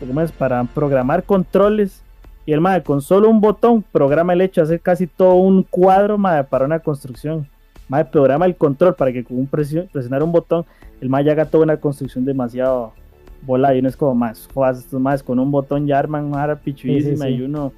[0.00, 0.32] ¿cómo es?
[0.32, 2.02] para programar controles
[2.50, 5.62] y el ma con solo un botón programa el hecho de hacer casi todo un
[5.62, 7.46] cuadro ma, para una construcción.
[7.88, 10.64] Ma, programa el control para que con un presión, presionar un botón
[11.00, 12.92] el ma ya haga toda una construcción demasiado
[13.42, 16.56] volada y uno es como más, jodas, estos más con un botón ya arman una
[16.56, 17.30] pichuísima sí.
[17.34, 17.72] y uno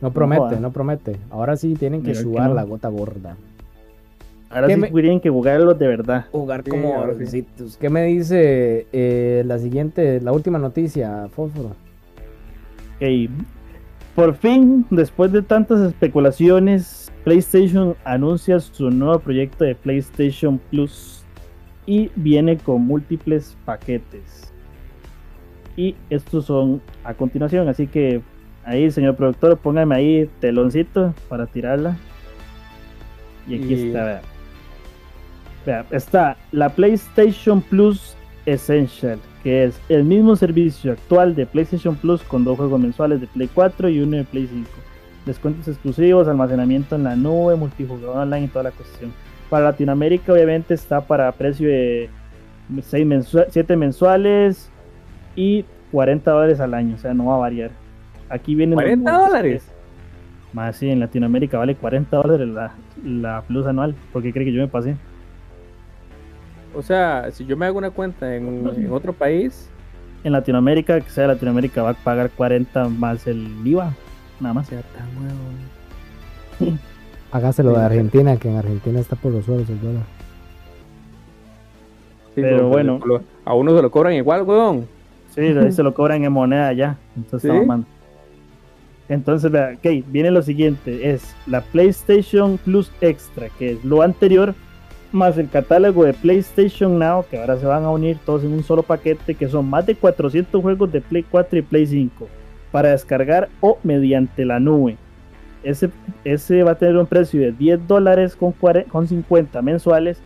[0.00, 1.18] No promete, no promete.
[1.30, 2.54] Ahora sí tienen que no.
[2.54, 3.36] la gota gorda.
[4.48, 6.24] ahora ¿Qué sí me- tienen que jugarlos de verdad.
[6.32, 7.76] Jugar como orcitos.
[7.76, 11.72] ¿Qué me dice eh, la siguiente, la última noticia, Fósforo?
[12.96, 13.30] Ok.
[14.14, 21.24] Por fin, después de tantas especulaciones, PlayStation anuncia su nuevo proyecto de PlayStation Plus
[21.86, 24.52] y viene con múltiples paquetes.
[25.76, 28.22] Y estos son a continuación, así que
[28.64, 31.96] ahí, señor productor, póngame ahí teloncito para tirarla.
[33.48, 34.22] Y aquí Y- está, vea.
[35.66, 42.22] Vea, está la PlayStation Plus Essential, que es el mismo servicio actual de PlayStation Plus
[42.22, 44.70] con dos juegos mensuales de Play 4 y uno de Play 5.
[45.26, 49.12] Descuentos exclusivos, almacenamiento en la nube, multijugador online y toda la cuestión.
[49.50, 52.08] Para Latinoamérica obviamente está para precio de
[52.80, 54.70] 7 mensuales
[55.36, 57.70] y 40 dólares al año, o sea, no va a variar.
[58.30, 58.76] Aquí vienen...
[58.76, 59.28] los 40 montos.
[59.28, 59.72] dólares.
[60.54, 62.72] Más sí, en Latinoamérica vale 40 dólares la,
[63.04, 63.94] la Plus anual.
[64.10, 64.96] ¿Por qué cree que yo me pasé?
[66.76, 69.68] O sea, si yo me hago una cuenta en, en otro país,
[70.24, 73.92] En Latinoamérica, que sea Latinoamérica, va a pagar 40 más el IVA.
[74.40, 74.66] Nada más.
[74.66, 75.06] sea tan
[76.62, 76.74] huevo.
[77.30, 77.84] Hágaselo Sí, de.
[77.84, 80.02] Argentina, que en Argentina está por los suelos el dólar.
[82.34, 83.00] Sí, Pero bueno.
[83.04, 84.86] lo- A uno se lo cobran igual, weón.
[85.34, 86.96] Sí, ahí se lo cobran en moneda ya.
[87.16, 87.56] Entonces ¿Sí?
[87.56, 87.80] está.
[89.08, 94.54] Entonces, vea, ok, viene lo siguiente: es la PlayStation Plus Extra, que es lo anterior,
[95.14, 98.62] más el catálogo de PlayStation Now, que ahora se van a unir todos en un
[98.62, 102.28] solo paquete, que son más de 400 juegos de Play 4 y Play 5
[102.72, 104.96] para descargar o mediante la nube.
[105.62, 105.88] Ese,
[106.24, 110.18] ese va a tener un precio de 10 dólares con, cuare- con 50 mensuales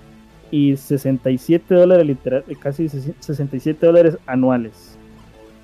[0.51, 4.99] y 67 dólares literal, casi 67 dólares anuales.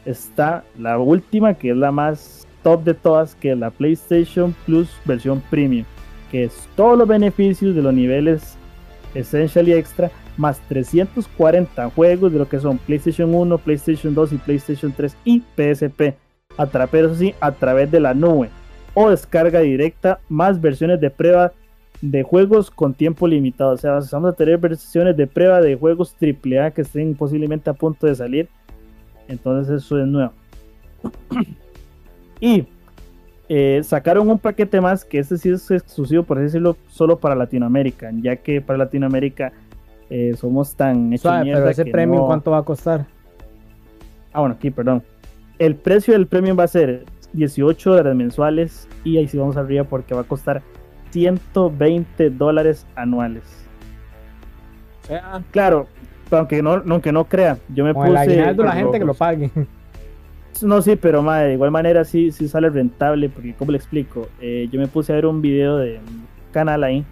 [0.05, 4.91] Está la última, que es la más top de todas, que es la PlayStation Plus
[5.07, 5.87] versión Premium,
[6.31, 8.57] que es todos los beneficios de los niveles
[9.15, 14.37] Essential y Extra, más 340 juegos de lo que son PlayStation 1, PlayStation 2 y
[14.39, 16.15] PlayStation 3 y PSP,
[16.57, 18.51] a eso sí, a través de la nube
[18.95, 21.53] o descarga directa, más versiones de prueba
[22.01, 23.73] de juegos con tiempo limitado.
[23.73, 27.75] O sea, vamos a tener versiones de prueba de juegos AAA que estén posiblemente a
[27.75, 28.49] punto de salir.
[29.29, 30.33] Entonces eso es nuevo.
[32.41, 32.67] y
[33.49, 37.35] eh, sacaron un paquete más que este sí es exclusivo, por así decirlo, solo para
[37.35, 39.53] Latinoamérica, ya que para Latinoamérica
[40.11, 43.07] eh, somos tan hechos Suave, pero ese premio, no- ¿cuánto va a costar?
[44.33, 45.03] Ah, bueno, aquí, perdón.
[45.59, 49.85] El precio del premium va a ser 18 dólares mensuales y ahí sí vamos arriba
[49.85, 50.63] porque va a costar
[51.11, 53.45] 120 dólares anuales.
[55.51, 55.87] Claro,
[56.31, 58.23] aunque no, aunque no crea, yo me Con el puse...
[58.23, 59.51] aguinaldo la gente que lo pague.
[60.63, 64.29] No, sí, pero madre, de igual manera sí, sí sale rentable, porque como le explico,
[64.41, 67.05] Eh, yo me puse a ver un video de un canal ahí,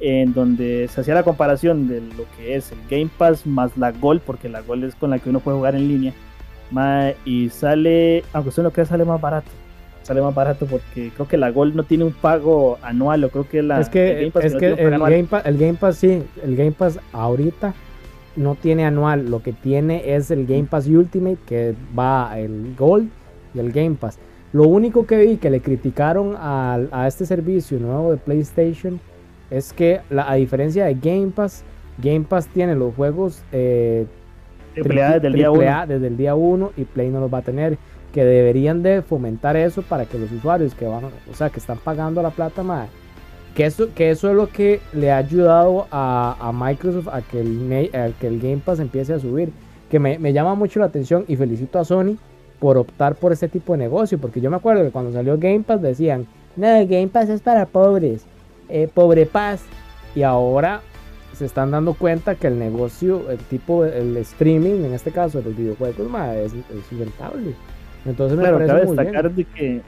[0.00, 3.92] en donde se hacía la comparación de lo que es el Game Pass más la
[3.92, 6.12] Gold, porque la Gold es con la que uno puede jugar en línea,
[6.70, 9.50] mae, y sale, aunque usted no crea, sale más barato.
[10.02, 13.48] Sale más barato porque creo que la Gold no tiene un pago anual, o creo
[13.48, 14.98] que la es que, el Game Pass es que el.
[14.98, 17.74] Game Pass, el Game Pass sí, el Game Pass ahorita
[18.40, 23.08] no tiene anual, lo que tiene es el Game Pass Ultimate que va el Gold
[23.54, 24.18] y el Game Pass.
[24.52, 28.98] Lo único que vi que le criticaron al- a, este servicio nuevo de PlayStation
[29.50, 31.62] es que la, a diferencia de Game Pass,
[31.98, 34.06] Game Pass tiene los juegos eh,
[34.74, 35.76] Triple A desde el día triple 1.
[35.78, 37.78] A desde el día 1 y Play no los va a tener.
[38.12, 41.78] Que deberían de fomentar eso para que los usuarios que van, o sea, que están
[41.78, 42.88] pagando la plata, madre,
[43.54, 47.40] que eso, que eso es lo que le ha ayudado a, a Microsoft a que,
[47.40, 49.52] el, a que el Game Pass empiece a subir.
[49.90, 52.16] Que me, me llama mucho la atención y felicito a Sony
[52.60, 54.18] por optar por este tipo de negocio.
[54.18, 57.66] Porque yo me acuerdo que cuando salió Game Pass decían, no, Game Pass es para
[57.66, 58.28] pobres,
[58.68, 59.62] eh, pobre paz.
[60.14, 60.82] Y ahora
[61.32, 65.44] se están dando cuenta que el negocio, el tipo, el streaming, en este caso de
[65.44, 67.56] los videojuegos, ma, es, es rentable.
[68.04, 69.22] Entonces me Claro, parece cabe muy bien.
[69.22, 69.84] destacar de que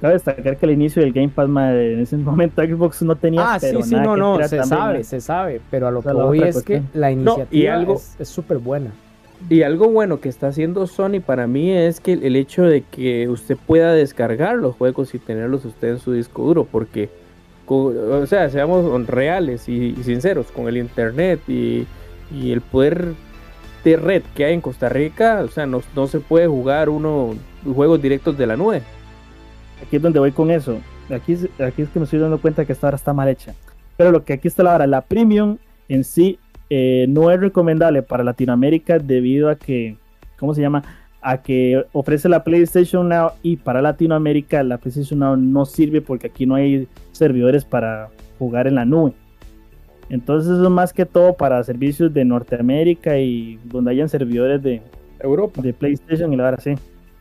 [0.00, 3.54] cabe destacar que al inicio del Game Pass madre, en ese momento Xbox no tenía
[3.54, 6.02] Ah, sí, pero sí, nada no, no, se también, sabe, se sabe, pero a lo
[6.02, 8.90] que voy es que la y iniciativa algo- es súper buena.
[9.48, 13.26] Y algo bueno que está haciendo Sony para mí es que el hecho de que
[13.28, 17.08] usted pueda descargar los juegos y tenerlos usted en su disco duro, porque,
[17.66, 21.86] o sea, seamos reales y, y sinceros, con el internet y,
[22.34, 23.14] y el poder
[23.84, 27.34] de red que hay en Costa Rica, o sea, no, no se puede jugar uno
[27.64, 28.82] juegos directos de la nube.
[29.82, 30.78] Aquí es donde voy con eso.
[31.10, 33.54] Aquí, es- aquí es que me estoy dando cuenta que esta hora está mal hecha.
[33.96, 36.38] Pero lo que aquí está la hora, la premium en sí
[36.70, 39.96] eh, no es recomendable para Latinoamérica debido a que,
[40.38, 40.84] ¿cómo se llama?
[41.20, 46.28] A que ofrece la PlayStation Now y para Latinoamérica la PlayStation Now no sirve porque
[46.28, 49.12] aquí no hay servidores para jugar en la nube.
[50.08, 54.80] Entonces eso es más que todo para servicios de Norteamérica y donde hayan servidores de,
[55.20, 55.60] Europa.
[55.62, 56.74] de PlayStation y la verdad sí.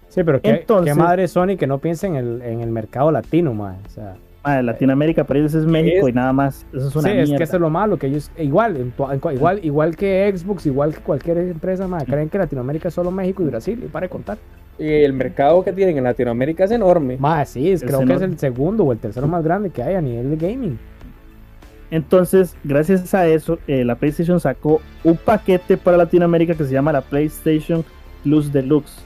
[0.10, 3.12] Sí, pero qué, Entonces- qué madre Sony que no piense en el, en el mercado
[3.12, 3.78] latino, mae.
[3.86, 4.16] O sea,
[4.64, 6.66] Latinoamérica para ellos es México Es- y nada más.
[6.74, 9.34] Eso es una sí, es que eso es lo malo, que ellos, igual, en cua-
[9.36, 13.44] igual, igual que Xbox, igual que cualquier empresa, mae, creen que Latinoamérica es solo México
[13.44, 14.38] y Brasil, y para de contar.
[14.80, 17.18] Y el mercado que tienen en Latinoamérica es enorme.
[17.20, 19.84] Mae, sí, es, Es creo que es el segundo o el tercero más grande que
[19.84, 20.80] hay a nivel de gaming.
[21.92, 26.92] Entonces, gracias a eso, eh, la PlayStation sacó un paquete para Latinoamérica que se llama
[26.92, 27.84] la PlayStation
[28.24, 29.04] Plus Deluxe,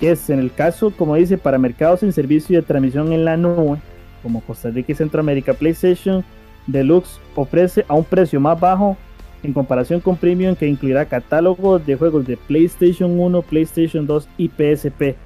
[0.00, 3.36] que es en el caso, como dice, para mercados en servicio de transmisión en la
[3.36, 3.78] nube,
[4.22, 6.24] como Costa Rica y Centroamérica, PlayStation
[6.66, 8.96] Deluxe ofrece a un precio más bajo
[9.42, 14.48] en comparación con Premium que incluirá catálogos de juegos de PlayStation 1, PlayStation 2 y
[14.48, 15.16] PSP.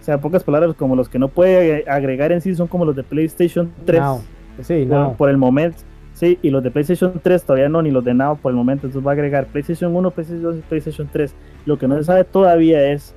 [0.00, 2.84] O sea, en pocas palabras, como los que no puede agregar en sí son como
[2.84, 4.20] los de PlayStation 3 Now.
[4.62, 5.12] Sí, por, no.
[5.14, 5.78] por el momento.
[6.14, 8.86] Sí, y los de PlayStation 3 todavía no, ni los de Now por el momento.
[8.86, 11.34] Entonces va a agregar PlayStation 1, PlayStation 2 y PlayStation 3.
[11.66, 13.14] Lo que no se sabe todavía es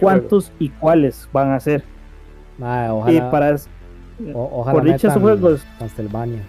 [0.00, 1.82] cuántos y cuáles van a ser.
[2.58, 3.56] Y ojalá, para,
[4.34, 6.42] o- ojalá por dicha esos juegos, Castlevania.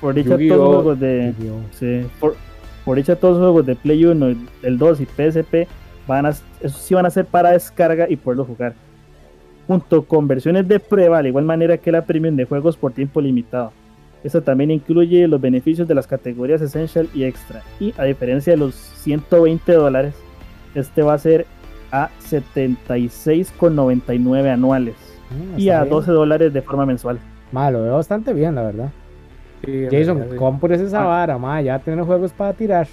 [0.00, 0.56] por dicha todos Yu-Gi-Oh!
[0.72, 1.34] los juegos de,
[1.72, 2.36] sí, por,
[2.84, 4.26] por dicha todos los juegos de Play 1,
[4.62, 5.68] el 2 y PSP,
[6.06, 8.74] van a, esos sí van a ser para descarga y poderlo jugar.
[9.66, 13.20] Junto con versiones de prueba, de igual manera que la premium de juegos por tiempo
[13.20, 13.72] limitado.
[14.24, 17.62] Esta también incluye los beneficios de las categorías Essential y Extra.
[17.78, 20.14] Y a diferencia de los 120 dólares,
[20.74, 21.46] este va a ser
[21.92, 24.94] a 76,99 anuales
[25.30, 25.90] Mm, y a bien.
[25.90, 27.18] 12 dólares de forma mensual.
[27.52, 28.88] Mae, lo veo bastante bien, la verdad.
[29.64, 30.36] Sí, Jason, sí.
[30.36, 31.06] compres esa Ah.
[31.36, 32.88] vara, ya tiene juegos para tirar.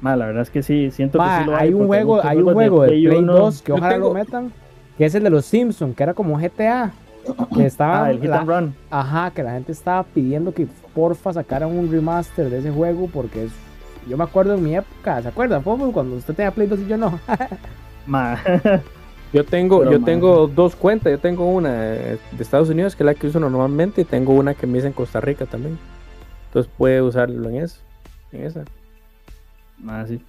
[0.00, 2.20] Ma, la verdad es que sí, siento Ma, que sí lo hay un porque juego,
[2.24, 4.52] hay un juego de Play, 1 2 que ojalá tengo- lo metan,
[4.98, 6.90] que es el de los Simpsons, que era como GTA,
[7.54, 8.74] que estaba Ah, el Hit la- and Run.
[8.90, 13.44] ajá, que la gente estaba pidiendo que porfa sacaran un remaster de ese juego porque
[13.44, 13.52] es
[14.08, 15.62] yo me acuerdo en mi época, ¿se acuerdan?
[15.62, 17.18] Fue cuando usted tenía Play 2 y yo no.
[18.06, 18.38] Ma,
[19.32, 20.06] Yo tengo, Pero, yo man.
[20.06, 21.10] tengo dos cuentas.
[21.10, 24.54] Yo tengo una de Estados Unidos, que es la que uso normalmente, y tengo una
[24.54, 25.78] que me hice en Costa Rica también.
[26.46, 27.80] Entonces puede usarlo en eso.
[28.32, 28.64] En esa.
[29.78, 30.22] ma, sí.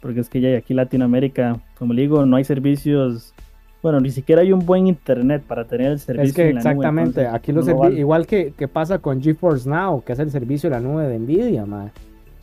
[0.00, 3.34] Porque es que ya aquí en Latinoamérica, como le digo, no hay servicios.
[3.82, 6.28] Bueno, ni siquiera hay un buen internet para tener el servicio.
[6.28, 7.98] es que en la nube, exactamente, entonces, aquí los no vale.
[7.98, 11.18] igual que, que pasa con GeForce Now, que es el servicio de la nube de
[11.18, 11.90] Nvidia, mae.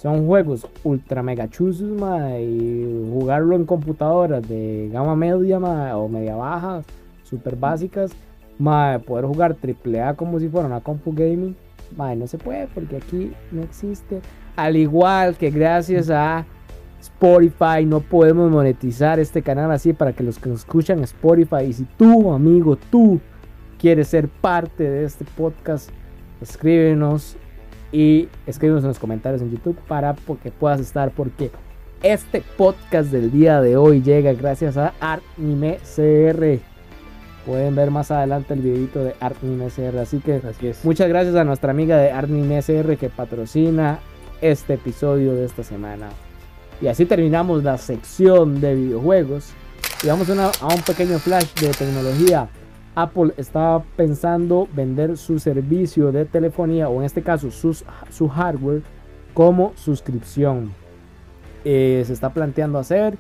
[0.04, 6.10] Son juegos ultra mega chuzos, mae, y jugarlo en computadoras de gama media, mae, o
[6.10, 6.82] media baja,
[7.24, 8.12] super básicas,
[8.60, 11.56] mae, poder jugar AAA como si fuera una compu gaming,
[11.96, 14.20] mae, no se puede porque aquí no existe.
[14.58, 16.46] Al igual que gracias a
[17.00, 21.72] Spotify no podemos monetizar este canal así para que los que nos escuchan Spotify y
[21.72, 23.22] si tú, amigo, tú
[23.80, 25.90] quieres ser parte de este podcast,
[26.42, 27.38] escríbenos
[27.94, 31.52] y escríbenos en los comentarios en YouTube para que puedas estar porque
[32.02, 36.60] este podcast del día de hoy llega gracias a Anime CR.
[37.46, 40.84] Pueden ver más adelante el videito de Anime CR, así que Así es.
[40.84, 44.00] Muchas gracias a nuestra amiga de Armin SR que patrocina
[44.42, 46.10] este episodio de esta semana.
[46.82, 49.52] Y así terminamos la sección de videojuegos.
[50.04, 52.50] Y vamos a, una- a un pequeño flash de tecnología.
[52.96, 58.82] Apple estaba pensando vender su servicio de telefonía, o en este caso sus- su hardware,
[59.34, 60.72] como suscripción.
[61.66, 63.18] Eh, se está planteando hacer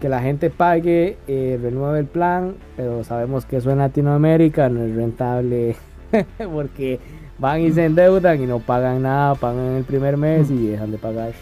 [0.00, 4.82] que la gente pague, eh, renueve el plan, pero sabemos que eso en Latinoamérica no
[4.84, 5.76] es rentable
[6.54, 6.98] porque
[7.38, 10.98] van y se endeudan y no pagan nada, pagan el primer mes y dejan de
[10.98, 11.32] pagar.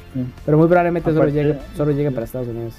[0.44, 2.74] Pero muy probablemente solo llegue, solo llegue para Estados Unidos.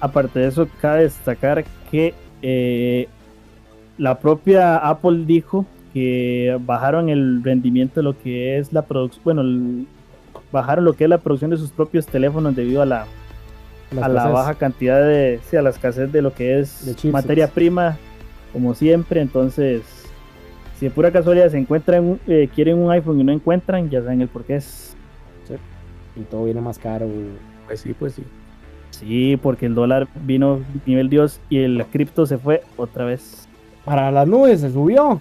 [0.00, 3.08] Aparte de eso, cabe destacar que eh,
[3.98, 9.40] la propia Apple dijo que bajaron el rendimiento de lo que es la producción, bueno,
[9.42, 9.86] el-
[10.52, 13.06] bajaron lo que es la producción de sus propios teléfonos debido a la,
[14.02, 17.96] a la baja cantidad de, sí, a la escasez de lo que es materia prima,
[18.52, 19.20] como siempre.
[19.20, 19.82] Entonces,
[20.78, 24.02] si de pura casualidad se encuentran, un- eh, quieren un iPhone y no encuentran, ya
[24.02, 24.94] saben el por qué es.
[26.16, 27.06] Y todo viene más caro.
[27.66, 28.22] Pues sí, pues sí.
[28.90, 33.45] Sí, porque el dólar vino nivel Dios y el cripto se fue otra vez.
[33.86, 35.18] Para las nubes se subió.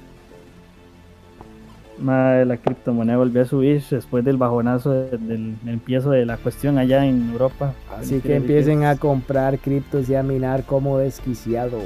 [1.97, 6.78] Madre, la criptomoneda volvió a subir después del bajonazo de- del empiezo de la cuestión
[6.78, 7.74] allá en Europa.
[7.97, 11.84] Así que empiecen a comprar criptos y a minar como desquiciados.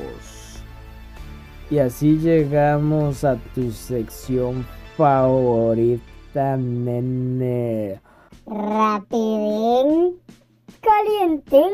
[1.70, 4.66] Y así llegamos a tu sección
[4.98, 8.00] favorita, nene.
[8.48, 10.16] Rapidín
[10.82, 11.70] calientín.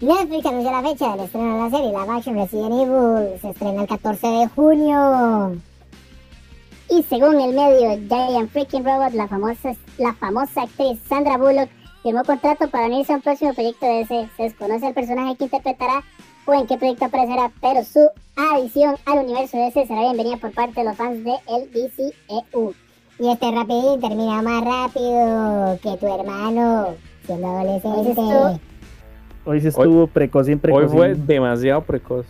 [0.00, 3.40] Netflix anunció la fecha del estreno de la serie Live Action Resident Evil.
[3.40, 5.56] Se estrena el 14 de junio.
[6.88, 11.68] Y según el medio Giant Freaking Robot, la famosa, la famosa actriz Sandra Bullock
[12.04, 14.28] firmó contrato para unirse a un próximo proyecto de ese.
[14.36, 16.04] Se desconoce el personaje que interpretará
[16.46, 20.52] o en qué proyecto aparecerá, pero su adición al universo de ese será bienvenida por
[20.52, 22.72] parte de los fans de el DCEU.
[23.18, 26.94] Y este rapidín termina más rápido que tu hermano
[27.26, 28.60] siendo adolescente.
[29.48, 30.90] Hoy se estuvo precocín, Hoy precocín.
[30.90, 32.26] fue demasiado precoz.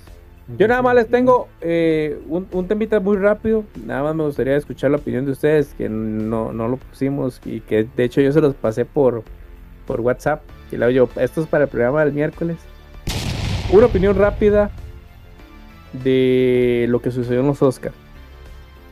[0.57, 3.65] Yo nada más les tengo eh, un, un temita muy rápido.
[3.85, 7.61] Nada más me gustaría escuchar la opinión de ustedes, que no, no lo pusimos y
[7.61, 9.25] que de hecho yo se los pasé por,
[9.85, 10.43] por WhatsApp.
[10.71, 12.57] Y luego yo, esto es para el programa del miércoles.
[13.73, 14.71] Una opinión rápida
[16.05, 17.97] de lo que sucedió en los Oscars.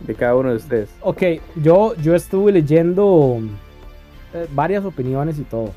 [0.04, 0.90] De cada uno de ustedes.
[1.00, 1.22] Ok,
[1.62, 3.38] yo, yo estuve leyendo
[4.34, 5.70] eh, varias opiniones y todo.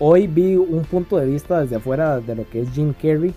[0.00, 3.34] Hoy vi un punto de vista desde afuera de lo que es Jim Carrey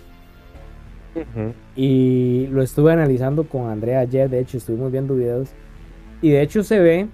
[1.76, 4.30] y lo estuve analizando con Andrea ayer.
[4.30, 5.48] De hecho, estuvimos viendo videos
[6.20, 7.08] y de hecho se ve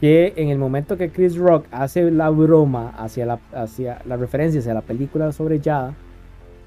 [0.00, 4.60] que en el momento que Chris Rock hace la broma hacia la, hacia la referencia
[4.60, 5.94] hacia la película sobre Yada,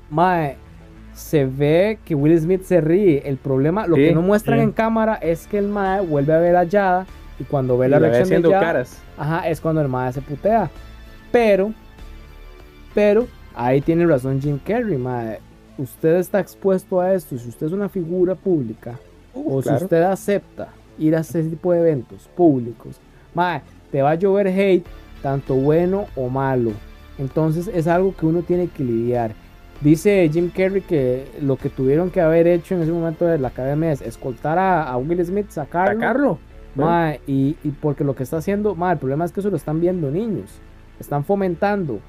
[0.09, 0.57] mae,
[1.13, 3.24] se ve que Will Smith se ríe.
[3.26, 4.63] El problema, lo Sí, que no muestran sí.
[4.63, 7.05] en cámara es que el mae vuelve a ver a Yada
[7.39, 9.01] y cuando ve Y la reacción de Yada, caras.
[9.17, 10.69] Ajá, es cuando el mae se putea.
[11.32, 11.73] Pero,
[12.93, 15.39] pero, ahí tiene razón Jim Carrey, mae.
[15.77, 17.38] Usted está expuesto a esto.
[17.38, 18.99] Si usted es una figura pública,
[19.34, 19.79] o claro.
[19.79, 20.69] si usted acepta
[20.99, 22.99] ir a ese tipo de eventos públicos,
[23.34, 23.61] mae,
[23.91, 24.86] te va a llover hate,
[25.21, 26.71] tanto bueno o malo.
[27.17, 29.34] Entonces es algo que uno tiene que lidiar.
[29.82, 33.47] Dice Jim Carrey que lo que tuvieron que haber hecho en ese momento de la
[33.47, 35.99] academia es escoltar a, a Will Smith, sacarlo.
[35.99, 36.39] Sacarlo.
[36.75, 39.57] Mae, y, y porque lo que está haciendo, mae, el problema es que eso lo
[39.57, 40.61] están viendo niños.
[41.01, 41.99] Están fomentando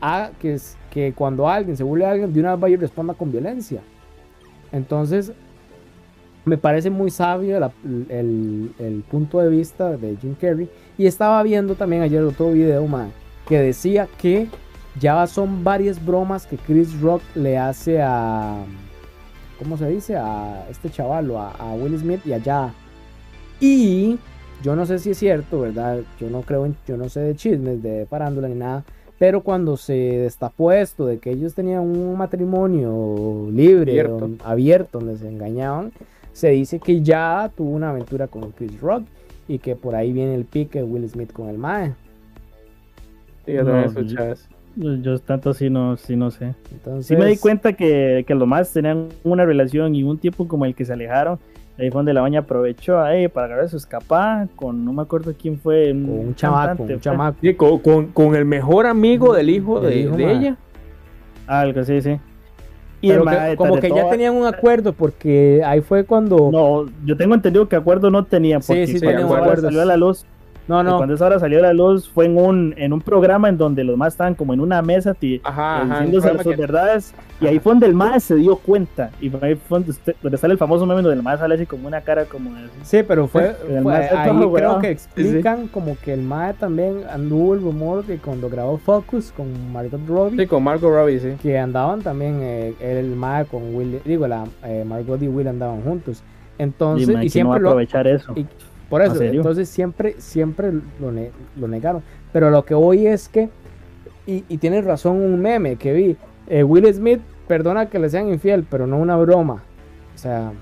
[0.00, 0.58] a que,
[0.90, 3.80] que cuando alguien se burle alguien, de una vez vaya y responda con violencia.
[4.72, 5.32] Entonces,
[6.44, 10.68] me parece muy sabio el, el punto de vista de Jim Carrey.
[10.98, 13.10] Y estaba viendo también ayer otro video, mae,
[13.46, 14.48] que decía que
[14.98, 18.64] ya son varias bromas que Chris Rock le hace a.
[19.58, 20.16] ¿Cómo se dice?
[20.16, 22.74] A este chaval, a, a Will Smith y allá.
[23.60, 24.18] Y
[24.62, 26.00] yo no sé si es cierto, ¿verdad?
[26.20, 28.84] Yo no creo en, yo no sé de chismes, de farándula ni nada.
[29.18, 34.18] Pero cuando se destapó esto de que ellos tenían un matrimonio libre, Abierto.
[34.18, 35.92] don- abierto, donde se engañaban,
[36.32, 39.04] se dice que ya tuvo una aventura con Chris Rock
[39.48, 41.92] y que por ahí viene el pique de Will Smith con el Mae.
[43.46, 43.86] Sí, yo No.
[44.74, 46.54] Yo, yo tanto sí no, sí no sé.
[46.72, 50.48] Entonces, Sí me di cuenta que, que los más tenían una relación y un tiempo
[50.48, 51.38] como el que se alejaron.
[51.78, 55.32] Ahí fue donde la baña aprovechó ahí para agarrar su escapada con no me acuerdo
[55.40, 55.88] quién fue.
[55.90, 57.38] con un chamaco, un chamaco.
[57.40, 60.56] Sí, con, con- con el mejor amigo del hijo Del de, hijo, de ella.
[61.46, 62.18] Algo, sí, sí.
[63.00, 66.50] Y Pero que- como que ya tenían un acuerdo porque ahí fue cuando...
[66.52, 68.62] No, yo tengo entendido que acuerdo no tenían.
[68.62, 69.64] Sí, Porque sí, cuando esa hora acuerdos.
[69.64, 70.24] salió a la luz,
[70.68, 70.96] no, no.
[70.96, 73.84] cuando esa hora salió a la luz fue en un, en un programa en donde
[73.84, 75.82] los más estaban como en una mesa Ajá, eh, ajá.
[76.00, 77.14] diciéndose programa sus que- verdades.
[77.40, 79.10] Y ahí fue donde el mae se dio cuenta.
[79.20, 81.56] Y fue ahí fue donde, usted- donde sale el famoso meme donde el mae sale
[81.56, 82.50] así como una cara como
[82.82, 87.54] Sí, pero fue, fue- ahí todo creo que explican como que el mae también anduvo
[87.54, 91.28] el rumor que cuando grabó Focus con Margot Robbie Sí, con Margot Robbie, sí.
[91.42, 95.82] que andaban también eh, el mae con Will, digo la eh, Margot y Will andaban
[95.82, 96.22] juntos.
[96.58, 98.32] Entonces y, que no va a siempre lo aprovechar eso.
[98.36, 98.46] y-
[98.92, 100.70] por eso, entonces siempre siempre
[101.00, 102.02] lo, ne- lo negaron.
[102.32, 103.48] Pero lo que hoy es que
[104.26, 106.16] y, y tienes razón un meme que vi
[106.46, 109.62] eh, Will Smith perdona que le sean infiel, pero no una broma.
[110.14, 110.52] O sea,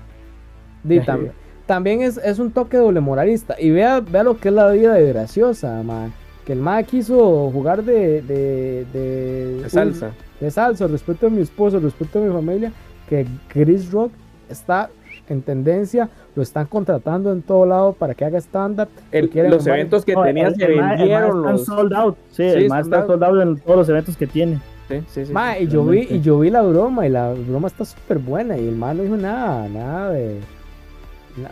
[0.83, 1.33] di, también,
[1.65, 3.55] también es, es un toque doble moralista.
[3.59, 6.09] Y vea, vea lo que es la vida de graciosa, ma.
[6.45, 10.11] Que el ma quiso jugar de, de, de, De salsa.
[10.39, 12.71] de salsa, respeto a mi esposo, respeto a mi familia.
[13.07, 14.11] Que Chris Rock
[14.49, 14.89] está
[15.29, 18.89] en tendencia, lo están contratando en todo lado para que haga stand-up.
[19.11, 21.65] Los eventos que No, tenía el- se el vendieron los.
[21.65, 22.17] sold out.
[22.31, 24.59] Sí, Sí, el sold está sold out en todos los eventos que tiene.
[24.89, 25.31] Sí, sí, sí.
[25.33, 28.57] Ma, y yo vi, y yo vi la broma, y la broma está súper buena,
[28.57, 30.39] y el man no dijo nada, nada de.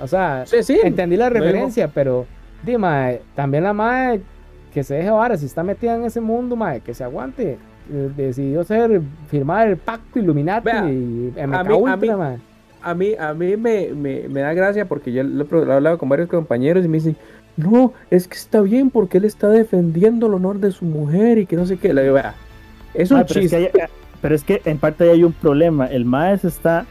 [0.02, 0.44] O sea,
[0.84, 2.26] entendí la referencia, pero
[2.66, 4.22] dime, también la madre
[4.74, 7.58] que se deje vara, si está metida en ese mundo, mae, que se aguante.
[7.92, 12.38] Eh, Decidió ser, firmar el pacto Illuminati Vea, y MK a mí- a.
[12.82, 15.72] A mí, a mí me, me, me da gracia porque yo lo he pro- lo
[15.72, 17.16] he hablado con varios compañeros y me dicen,
[17.58, 21.46] no, es que está bien porque él está defendiendo el honor de su mujer y
[21.46, 21.94] que no sé qué.
[21.94, 22.18] Le digo,
[22.94, 23.82] es un Ah, pero, es que chiste.
[23.82, 23.90] hay,
[24.22, 25.88] pero es que en parte ahí hay un problema.
[25.88, 26.86] El MAE se está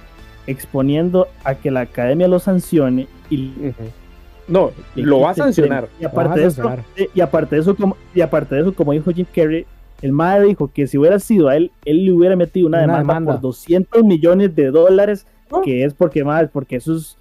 [0.46, 3.90] exponiendo a que la academia lo sancione y Ujú.
[4.46, 5.88] No, le lo va a sancionar.
[6.00, 6.70] Y aparte, de eso,
[7.14, 9.66] y aparte de eso, como, y aparte de eso, como dijo Jim Carrey,
[10.00, 12.86] el MAE dijo que si hubiera sido a él, él le hubiera metido una, Una
[12.98, 13.32] demanda, demanda.
[13.32, 15.26] por 200 millones de dólares.
[15.64, 17.16] Que es porque más, porque eso es,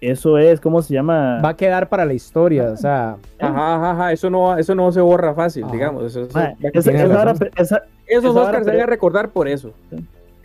[0.00, 1.40] eso es, ¿cómo se llama?
[1.44, 4.90] Va a quedar para la historia, o sea, Ajá, ajá, ajá, eso no, eso no
[4.92, 5.72] se borra fácil, Ajá.
[5.72, 6.04] digamos.
[6.04, 9.72] Eso, eso- va- esa, esa vara- esa- esos Oscars se van a recordar por eso.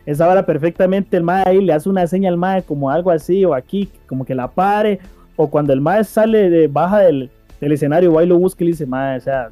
[0.05, 3.43] esa vara perfectamente el MAE ahí le hace una señal al MAE como algo así
[3.45, 4.99] o aquí, como que la pare,
[5.35, 8.67] o cuando el MAE sale de baja del, del escenario, va y lo busca y
[8.67, 9.49] le dice, MAE, o sea,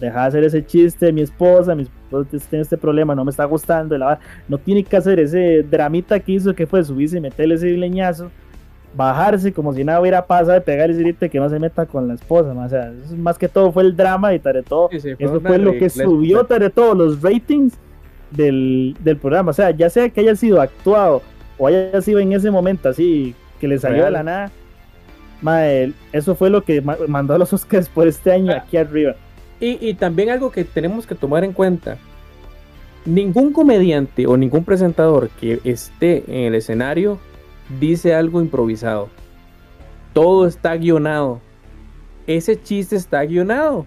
[0.00, 3.44] deja de hacer ese chiste, mi esposa, mi esposa tiene este problema, no me está
[3.44, 4.18] gustando, y la
[4.48, 8.30] no tiene que hacer ese dramita que hizo que fue subirse y meterle ese leñazo,
[8.94, 12.14] bajarse como si nada hubiera pasado, pegar ese grito que no se meta con la
[12.14, 15.14] esposa, o sea, eso más que todo fue el drama y tare todo, Sí, sí,
[15.16, 17.74] fue eso fue lo que subió de todos los ratings
[18.30, 19.50] del, del programa.
[19.50, 21.22] O sea, ya sea que haya sido actuado
[21.58, 24.50] o haya sido en ese momento así que le salió de la nada.
[25.42, 28.62] mae, eso fue lo que ma- mandó a los Oscars por este año Ah.
[28.64, 29.14] aquí arriba.
[29.58, 31.96] Y, también algo que tenemos que tomar en cuenta.
[33.06, 37.18] Ningún comediante o ningún presentador que esté en el escenario
[37.80, 39.08] dice algo improvisado.
[40.12, 41.40] Todo está guionado.
[42.26, 43.86] Ese chiste está guionado.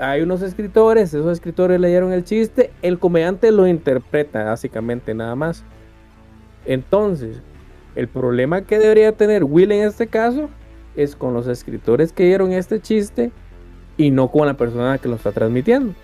[0.00, 5.62] Hay unos escritores, esos escritores leyeron el chiste, el comediante lo interpreta básicamente nada más.
[6.66, 7.42] Entonces,
[7.94, 10.48] el problema que debería tener Will en este caso
[10.96, 13.30] es con los escritores que dieron este chiste
[13.96, 15.94] y no con la persona que lo está transmitiendo.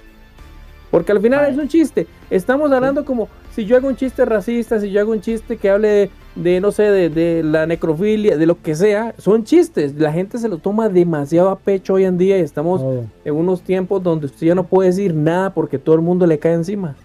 [0.91, 2.07] Porque al final es un chiste.
[2.31, 5.71] Estamos hablando como si yo hago un chiste racista, si yo hago un chiste que
[5.71, 9.15] hable de, de, no sé, de, de la necrofilia, de lo que sea.
[9.19, 9.95] Son chistes.
[9.95, 12.83] La gente se lo toma demasiado a pecho hoy en día y estamos
[13.25, 16.39] en unos tiempos donde usted ya no puede decir nada porque todo el mundo le
[16.39, 16.97] cae encima.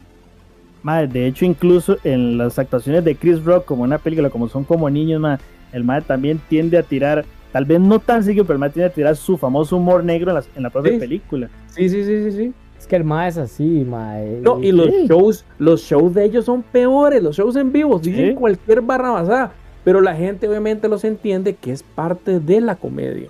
[0.81, 4.47] Mae, de hecho, incluso en las actuaciones de Chris Rock, como en una película, como
[4.47, 5.39] son como niños, mae,
[5.73, 7.25] el mae también tiende a tirar,
[7.55, 10.29] tal vez no tan seguido, pero el mae tiende a tirar su famoso humor negro
[10.31, 10.99] en la, en la propia Sí.
[10.99, 11.49] película.
[11.67, 12.53] Sí, sí, sí, sí, sí.
[12.77, 14.41] Es que el mae es así, mae.
[14.43, 15.07] No, y los Sí.
[15.07, 18.35] shows, los shows de ellos son peores, los shows en vivo, dicen Sí.
[18.35, 19.53] cualquier barra basada,
[19.85, 23.29] pero la gente obviamente los entiende que es parte de la comedia.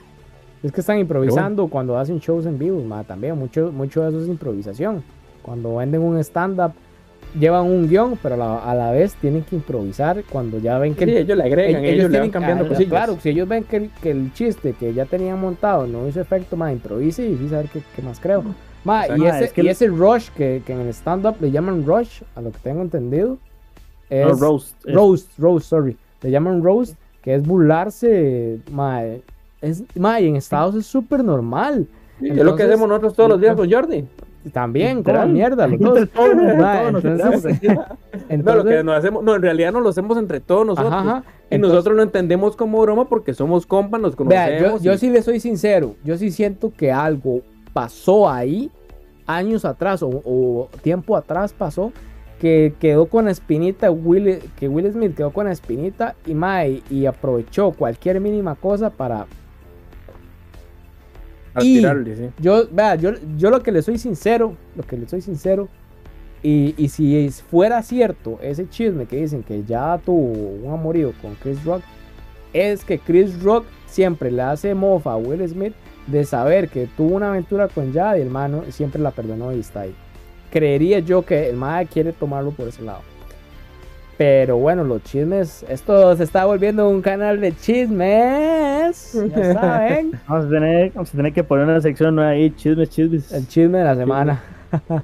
[0.63, 3.37] Es que están improvisando cuando hacen shows en vivo, mae, también.
[3.37, 5.03] Mucho, mucho de eso es improvisación.
[5.43, 6.71] Cuando venden un stand-up,
[7.39, 10.95] llevan un guion, pero a la, a la vez tienen que improvisar cuando ya ven
[10.95, 12.89] que Sí, el- ellos le agregan, ellos ellos, le van cambiando ah, cosillas.
[12.89, 16.21] Claro, si ellos ven que el, que el chiste que ya tenían montado no hizo
[16.21, 18.43] efecto, más improvise y sí saber qué, qué más creo.
[18.83, 20.89] Ma, O sea, y, ese, es que y el- ese rush que, que en el
[20.89, 23.37] stand-up le llaman rush, a lo que tengo entendido,
[24.09, 24.75] es No, roast.
[24.85, 29.01] es- roast, roast, sorry, le llaman roast, que es burlarse, ma,
[29.61, 31.87] es, ma, y en Estados es súper normal.
[32.19, 34.05] Sí, es lo que Entonces- hacemos nosotros todos los días con Jordi.
[34.53, 36.09] También, como mierda, los dos.
[36.09, 37.59] todos, Ma, nos entonces-.
[38.43, 40.93] No, lo que nos hacemos, no, en realidad no lo hacemos entre todos nosotros.
[40.93, 41.23] Ajá, ajá.
[41.49, 44.49] Y Entonces- nosotros lo entendemos como broma porque somos compas, nos conocemos.
[44.49, 47.41] Vea, yo, yo y- sí le soy sincero, yo sí siento que algo
[47.73, 48.71] pasó ahí,
[49.27, 51.91] años atrás o, o tiempo atrás pasó,
[52.39, 56.81] que quedó con la espinita, Will, que Will Smith quedó con la espinita y, mae,
[56.89, 59.25] y aprovechó cualquier mínima cosa para...
[61.63, 62.29] y- sí.
[62.39, 65.67] Yo, vea, yo, yo lo que le soy sincero, lo que le soy sincero,
[66.43, 70.17] y, y si fuera cierto ese chisme que dicen que ya tuvo
[70.63, 71.81] un amorío con Chris Rock,
[72.53, 75.73] es que Chris Rock siempre le hace mofa a Will Smith
[76.07, 79.59] de saber que tuvo una aventura con Jade y el mano siempre la perdonó y
[79.59, 79.95] está ahí.
[80.51, 83.01] Creería yo que el MAE quiere tomarlo por ese lado.
[84.17, 88.74] Pero bueno, los chismes, esto se está volviendo un canal de chismes,
[89.35, 92.89] ya saben, Vamos a, tener, vamos a tener que poner una sección nueva ahí, chismes,
[92.89, 93.31] chismes.
[93.31, 94.43] el chisme de la semana.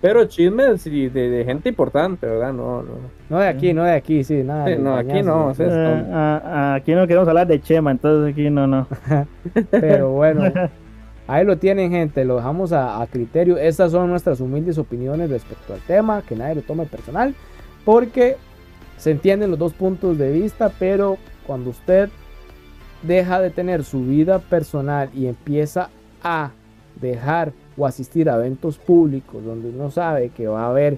[0.01, 2.51] Pero chismes de, de gente importante, ¿verdad?
[2.51, 2.91] No, no.
[3.29, 4.65] No de aquí, no de aquí, sí, nada.
[4.67, 8.34] Sí, no, aquí no, o sea, es- Eh, aquí no queremos hablar de Chema, entonces
[8.34, 8.88] aquí no, no.
[9.71, 10.43] Pero bueno,
[11.27, 12.25] ahí lo tienen, gente.
[12.25, 13.57] Lo dejamos a, a criterio.
[13.57, 16.21] Estas son nuestras humildes opiniones respecto al tema.
[16.27, 17.34] Que nadie lo tome personal.
[17.86, 18.36] Porque
[18.97, 20.69] se entienden los dos puntos de vista.
[20.79, 21.17] Pero
[21.47, 22.09] cuando usted
[23.04, 25.89] deja de tener su vida personal y empieza
[26.24, 26.52] a
[26.99, 30.97] dejar o asistir a eventos públicos donde uno sabe que va a haber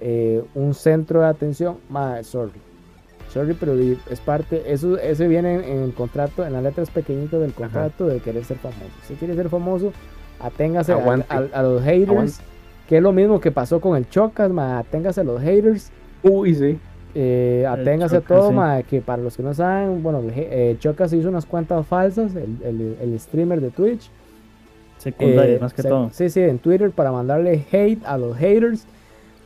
[0.00, 2.52] eh, un centro de atención, ma, sorry.
[3.32, 7.40] Sorry, pero es parte, eso, ese viene en, en el contrato, en las letras pequeñitas
[7.40, 8.80] del contrato de querer ser famoso.
[9.06, 9.92] Si quiere ser famoso,
[10.40, 11.26] Aténgase a, Aguante.
[11.30, 12.10] a- a los haters.
[12.10, 12.32] Aguante.
[12.88, 14.78] Que es lo mismo que pasó con el Chocas, ma.
[14.78, 15.90] Aténgase a los haters.
[16.22, 16.78] Uy, sí.
[17.18, 18.54] Eh, aténgase a todo, sí.
[18.54, 22.58] ma, que para los que no saben, bueno, eh, Chocas hizo unas cuentas falsas, el,
[22.62, 24.10] el- el streamer de Twitch.
[24.98, 26.10] Secundaria, Eh, más que se- todo.
[26.12, 28.86] Sí, sí, en Twitter para mandarle hate a los haters.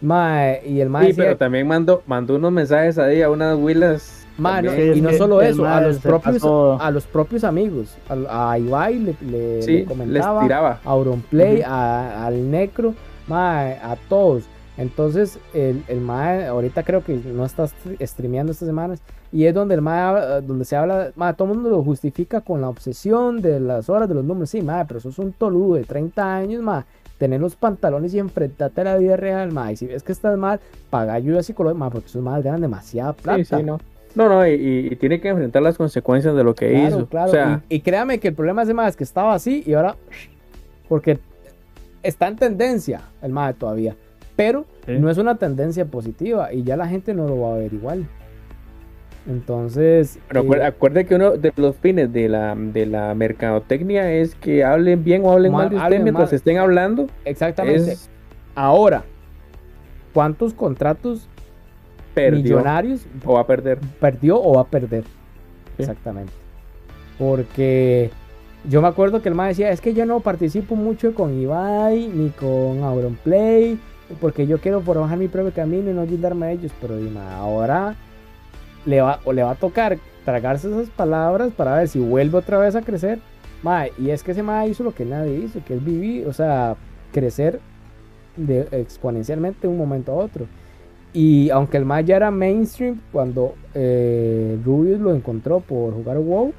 [0.02, 4.26] Y el ma Sí, decía, pero también mandó, mandó unos mensajes ahí a unas huilas.
[4.38, 6.80] ma, no, y no solo eso, a los propios, pasó.
[6.80, 10.80] a los propios amigos, a, a Ibai le, le- Sí, le les comentaba, tiraba.
[10.84, 11.68] a Auronplay, Ujú.
[11.70, 12.94] a- al Necro,
[13.28, 14.44] a todos.
[14.80, 19.00] Entonces, el, el MAE ahorita creo que no está str- streameando estas semanas.
[19.30, 22.40] Y es donde el MAE, habla- donde se habla, MAE, todo el mundo lo justifica
[22.40, 24.50] con la obsesión de las horas, de los números.
[24.50, 26.84] Sí, MAE, pero eso es un toludo de 30 años, MAE.
[27.18, 29.74] Tener los pantalones y enfrentarte a la vida real, MAE.
[29.74, 30.58] Y si ves que estás mal,
[30.88, 33.36] paga ayuda psicológica, MAE, porque esos MAE ganan demasiada plata.
[33.38, 33.78] Sí, sí, no.
[34.14, 37.06] No, no, y, y- y tiene que enfrentar las consecuencias de lo que Claro, hizo.
[37.06, 37.28] claro.
[37.28, 39.74] O sea, y, y créame que el problema es de más que estaba así y
[39.74, 39.94] ahora.
[40.88, 41.18] Porque
[42.02, 43.94] está en tendencia el MAE todavía.
[44.40, 44.92] Pero Sí.
[44.98, 48.06] no es una tendencia positiva y ya la gente no lo va a ver igual.
[49.28, 50.18] Entonces.
[50.28, 54.34] pero eh, acuer- acuerde que uno de los fines de la, de la mercadotecnia es
[54.34, 56.34] que hablen bien o hablen Mal- mal de usted hablen mientras mal.
[56.34, 57.06] estén hablando.
[57.24, 57.92] exactamente.
[57.92, 58.08] Es
[58.54, 59.04] Ahora,
[60.14, 61.28] ¿cuántos contratos
[62.14, 63.78] perdió millonarios o va a perder.
[64.00, 65.04] perdió o va a perder?
[65.04, 65.82] Sí.
[65.82, 66.32] Exactamente.
[67.18, 68.10] Porque
[68.68, 72.08] yo me acuerdo que el MAE decía, es que yo no participo mucho con Ibai
[72.08, 73.78] ni con Auronplay,
[74.20, 76.96] porque yo quiero forjar mi propio camino y no ayudarme a ellos, pero
[77.36, 77.96] ahora
[78.86, 82.58] le va, o le va a tocar tragarse esas palabras para ver si vuelve otra
[82.58, 83.18] vez a crecer.
[83.62, 86.32] Mae, y es que ese MAE hizo lo que nadie hizo, que es vivir, o
[86.32, 86.76] sea,
[87.12, 87.60] crecer
[88.36, 90.46] de, exponencialmente de un momento a otro.
[91.12, 96.54] Y aunque el MAE ya era mainstream, cuando eh, Rubius lo encontró por jugar WoW,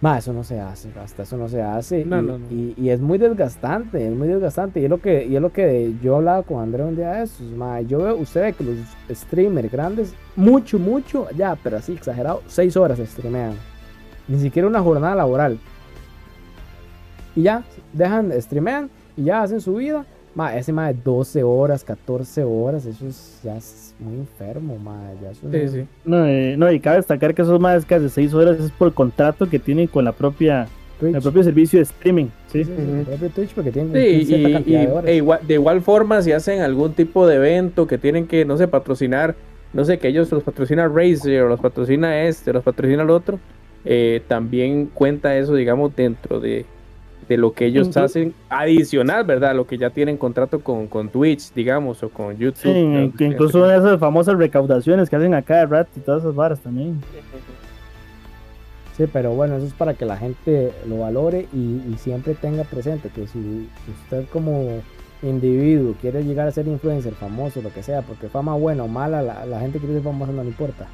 [0.00, 2.04] ma, eso no se hace, hasta eso no se hace.
[2.04, 2.46] No, y, no, no.
[2.50, 4.80] y- y es muy desgastante, es muy desgastante.
[4.80, 7.24] Y es lo que, y es lo que yo hablaba con André un día de
[7.24, 8.76] esos, ma, yo veo, usted ve que los
[9.18, 13.54] streamers grandes, mucho, mucho, ya, pero así exagerado, seis horas streamean.
[14.28, 15.58] Ni siquiera una jornada laboral.
[17.34, 20.04] Y ya, dejan, streamean y ya hacen su vida.
[20.38, 25.10] Ma, ese más de 12 horas, 14 horas, eso es, ya es muy enfermo, ma,
[25.20, 25.84] ya eso Sí, no- sí.
[26.04, 28.86] No, eh, no, y cabe destacar que esos más que hace 6 horas es por
[28.86, 30.68] el contrato que tienen con la propia,
[31.00, 31.16] Twitch.
[31.16, 32.26] el propio servicio de streaming.
[32.52, 35.10] Sí, Sí, sí, el propio Twitch porque tienen Sí, cierta y, cantidad y- de horas.
[35.10, 38.56] e igual- de igual forma, si hacen algún tipo de evento que tienen que, no
[38.56, 39.34] sé, patrocinar,
[39.72, 43.40] no sé, que ellos los patrocina Razer, o los patrocina este, los patrocina el otro,
[43.84, 46.64] eh, también cuenta eso, digamos, dentro de,
[47.28, 49.54] de lo que ellos hacen adicional, ¿verdad?
[49.54, 52.72] Lo que ya tienen contrato con, con Twitch, digamos, o con YouTube.
[52.72, 53.12] Sí, ¿no?
[53.12, 57.00] que incluso esas famosas recaudaciones que hacen acá de Rat y todas esas varas también.
[58.96, 62.64] Sí, pero bueno, eso es para que la gente lo valore y, y siempre tenga
[62.64, 63.68] presente que si
[64.02, 64.80] usted como
[65.22, 69.22] individuo quiere llegar a ser influencer, famoso, lo que sea, porque fama buena o mala,
[69.22, 70.86] la, la gente quiere ser famosa no le importa.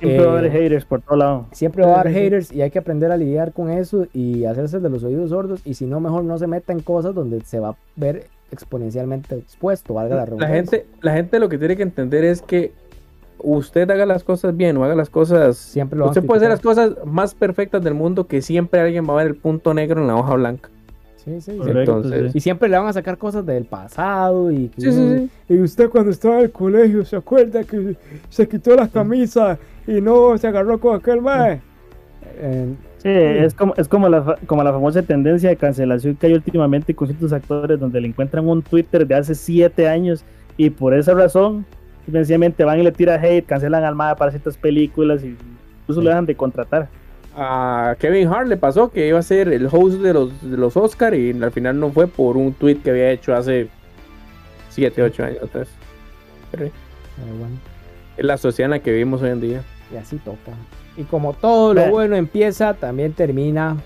[0.00, 1.46] Siempre va a Eh, haber haters por todo lado.
[1.52, 4.80] Siempre va a haber haters y hay que aprender a lidiar con eso y hacerse
[4.80, 7.60] de los oídos sordos y si no, mejor no se meta en cosas donde se
[7.60, 10.56] va a ver exponencialmente expuesto, valga la La redundancia.
[10.56, 12.72] gente, la gente lo que tiene que entender es que
[13.42, 16.60] usted haga las cosas bien o haga las cosas Siempre lo Usted puede hacer las
[16.60, 20.08] cosas más perfectas del mundo que siempre alguien va a ver el punto negro en
[20.08, 20.68] la hoja blanca.
[21.24, 21.56] Sí, sí.
[21.56, 22.38] Correcto, entonces- sí.
[22.38, 25.54] Y siempre le van a sacar cosas del pasado y que Sí, sí, sí.
[25.54, 27.96] Y usted cuando estaba en el colegio se acuerda que
[28.28, 31.60] se quitó las camisas y no se agarró con aquel mae.
[32.38, 36.34] Eh, Sí, es como, es como la, como la famosa tendencia de cancelación que hay
[36.34, 40.22] últimamente con ciertos actores donde le encuentran un Twitter de hace 7 años
[40.58, 41.64] y por esa razón
[42.12, 45.34] sencillamente van y le tiran hate, cancelan al MAD para ciertas películas y
[45.82, 46.88] incluso lo dejan de contratar.
[47.36, 50.76] A Kevin Hart le pasó que iba a ser el host de los, de los
[50.76, 53.68] Oscar y al final no fue por un tweet que había hecho hace
[54.70, 55.68] 7, 8 años atrás.
[56.50, 56.70] Pero
[57.38, 57.56] bueno,
[58.16, 59.62] es la sociedad en la que vivimos hoy en día.
[59.92, 60.52] y así toca.
[60.96, 63.76] Y como todo lo bueno empieza, también termina.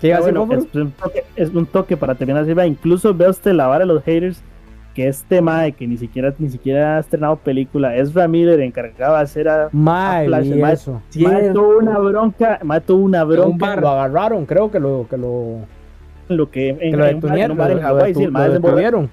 [0.00, 3.28] ¿Qué iba a Ah, bueno, es, un toque, es un toque para terminar incluso ve
[3.30, 4.42] usted la vara de los haters
[4.96, 9.20] que este MAE que ni siquiera ni siquiera ha estrenado película es Ramírez encargado de
[9.20, 10.72] hacer a, Mae, Flash, vi mae.
[10.72, 11.02] eso.
[11.16, 15.58] MAE tuvo una bronca, MAE tuvo una bronca Lo agarraron, creo que lo, que lo,
[16.28, 17.60] lo que en, que lo detuvieron.
[17.60, 19.10] en Hawái, sí, el mae detuvieron.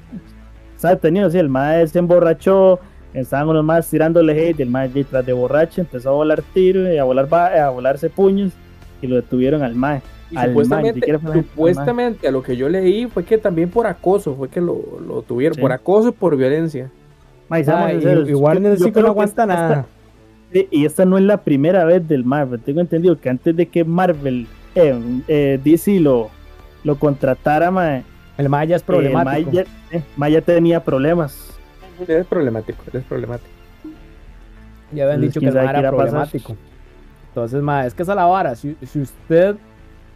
[0.73, 2.79] estaba detenido, sí, el mae se emborrachó,
[3.13, 6.97] estaban unos más tirándole hate, el mae detrás de borracho empezó a volar tiro y
[6.97, 8.53] a volar a volarse puños
[9.01, 10.01] y lo detuvieron al mae.
[10.33, 13.85] Y Al supuestamente, man, fue supuestamente a lo que yo leí fue que también por
[13.87, 15.61] acoso fue que lo, lo tuvieron, Sí.
[15.61, 16.89] por acoso y por violencia.
[17.51, 19.85] Y, y Warner yo- yo que no aguanta esta- nada.
[20.71, 22.59] Y esta no es la primera vez del Marvel.
[22.61, 26.29] Tengo entendido que antes de que Marvel, eh, eh, DC lo,
[26.83, 28.03] lo contratara, mae,
[28.37, 29.49] El Maya es eh, problemático.
[29.51, 31.59] Maya, eh, Maya tenía problemas.
[32.07, 33.49] Es problemático, es problemático.
[34.91, 36.55] Ya habían Entonces, dicho que el sabe ma qué era problemático.
[37.29, 38.55] Entonces, ma, es que esa es la vara.
[38.55, 39.55] Si, si usted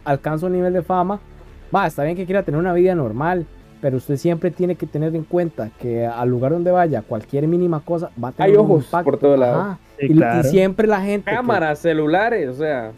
[0.08, 1.20] alcanza un nivel de fama,
[1.74, 3.46] va, está bien que quiera tener una vida normal,
[3.80, 7.80] pero usted siempre tiene que tener en cuenta que al lugar donde vaya, cualquier mínima
[7.80, 9.10] cosa va a tener Hay un ojos impacto.
[9.10, 9.56] por todos lados.
[9.60, 9.78] Ajá.
[10.00, 11.30] Sí, y, siempre la gente.
[11.30, 12.92] que- Cámaras, celulares, o sea.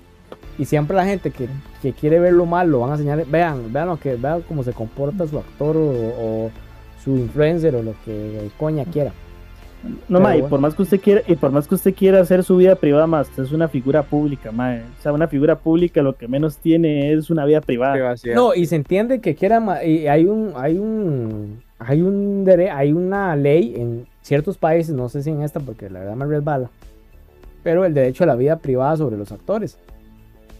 [0.58, 1.48] y siempre la gente que,
[1.82, 3.24] que quiere ver lo mal lo van a enseñar.
[3.26, 6.50] Vean, vean lo que, vean cómo se comporta su actor o, o
[7.02, 9.12] su influencer o lo que coña quiera.
[10.08, 12.44] No, ma, y por más que usted quiera, y por más que usted quiera hacer
[12.44, 14.78] su vida privada, más usted es una figura pública, ma.
[14.98, 17.94] O sea, una figura pública lo que menos tiene es una vida privada.
[17.94, 18.34] privacidad.
[18.34, 22.70] No, y se entiende que quiera ma- y hay un hay un hay un dere-
[22.70, 26.26] hay una ley en ciertos países, no sé si en esta porque la verdad me
[26.26, 26.68] resbala,
[27.62, 29.78] pero el derecho a la vida privada sobre los actores.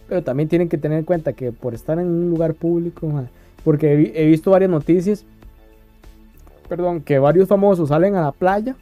[0.09, 3.25] Pero también tienen que tener en cuenta que por estar en un lugar público, ma,
[3.63, 5.25] porque he, he visto varias noticias,
[6.67, 8.75] perdón, que varios famosos salen a la playa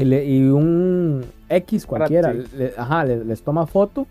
[0.00, 4.06] y, le- y un X cualquiera le- ajá, le- les toma foto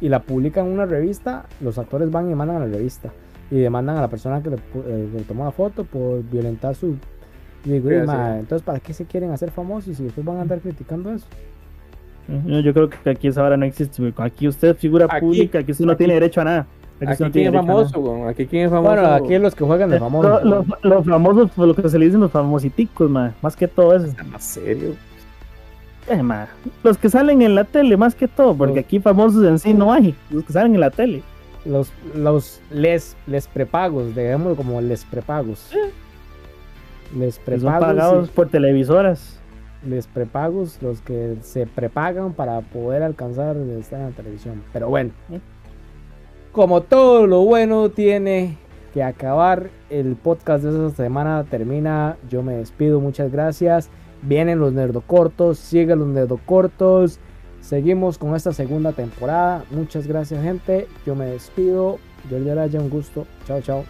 [0.00, 3.10] y la publican en una revista, los actores van y mandan a la revista
[3.50, 6.96] y demandan a la persona que le, eh, le tomó la foto por violentar su...
[7.64, 8.40] y digo, Sí, "Oye, así ma, es.
[8.40, 11.26] entonces, ¿para qué se quieren hacer famosos si después van a andar criticando eso?
[12.46, 14.12] Yo, yo creo que aquí esa hora no existe.
[14.18, 16.66] Aquí usted es figura Aquí- pública, aquí usted no aquí- tiene derecho a nada.
[17.00, 17.66] Aquí, no quién tiene es nada.
[17.66, 18.28] famoso, weón?
[18.28, 18.92] Aquí quién es famoso.
[18.92, 20.44] Bueno, aquí los que juegan de famosos.
[20.44, 23.96] Los, los- los famosos, por lo que se le dicen los famositicos, más que todo
[23.96, 24.12] eso.
[24.30, 24.90] más serio.
[26.10, 26.48] Eh, ma,
[26.82, 29.74] Los que salen en la tele, más que todo, porque Los- aquí famosos en sí
[29.74, 30.14] no hay.
[30.30, 31.22] Los que salen en la tele.
[31.64, 35.70] Los, los les, les prepagos, digamos como les prepagos.
[37.16, 37.80] Les que son prepagos.
[37.86, 39.40] pagados sí, por televisoras.
[39.86, 44.62] les prepagos, los que se prepagan para poder alcanzar estar en la televisión.
[44.72, 45.10] Pero bueno,
[46.52, 48.56] como todo lo bueno tiene
[48.94, 52.16] que acabar, el podcast de esta semana termina.
[52.28, 53.90] Yo me despido, muchas gracias.
[54.22, 57.20] Vienen los nerdocortos, siguen los nerdocortos.
[57.60, 59.64] Seguimos con esta segunda temporada.
[59.70, 60.86] Muchas gracias, gente.
[61.06, 61.98] Yo me despido.
[62.30, 63.26] Jordi Araya, un gusto.
[63.46, 63.84] Chao, chao.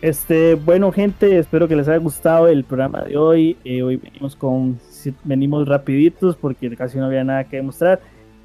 [0.00, 3.56] Este, bueno, gente, espero que les haya gustado el programa de hoy.
[3.64, 4.78] Eh, hoy venimos con
[5.24, 8.00] venimos rapiditos porque casi no había nada que demostrar.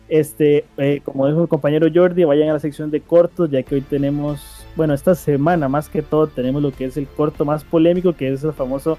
[0.09, 3.75] Este, eh, como dijo el compañero Jordi, vayan a la sección de cortos, ya que
[3.75, 7.63] hoy tenemos, bueno, esta semana más que todo tenemos lo que es el corto más
[7.63, 8.97] polémico, que es el famoso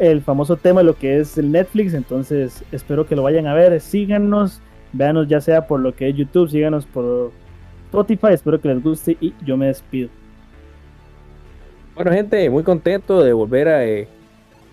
[0.00, 1.94] el famoso tema de lo que es el Netflix.
[1.94, 3.80] Entonces, espero que lo vayan a ver.
[3.80, 4.60] Síganos,
[4.92, 7.32] véanos ya sea por lo que es YouTube, síganos por
[7.86, 8.32] Spotify.
[8.32, 10.08] Espero que les guste y yo me despido.
[11.94, 14.08] Bueno, gente, muy contento de volver a eh,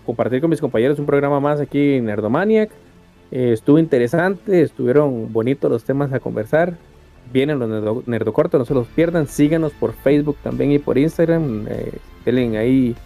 [0.04, 2.70] compartir con mis compañeros un programa más aquí en Nerdomaniac.
[3.30, 6.76] Eh, estuvo interesante, estuvieron bonitos los temas a conversar.
[7.32, 9.26] Vienen los nerdo, nerdocortos, no se los pierdan.
[9.28, 11.66] Síganos por Facebook también y por Instagram.
[11.68, 11.92] Eh,
[12.24, 12.96] denle ahí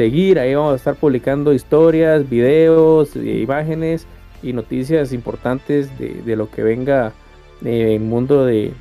[0.00, 4.06] seguir, ahí vamos a estar publicando historias, videos, eh, imágenes
[4.42, 7.12] y noticias importantes de, lo que venga
[7.62, 8.72] en el mundo de,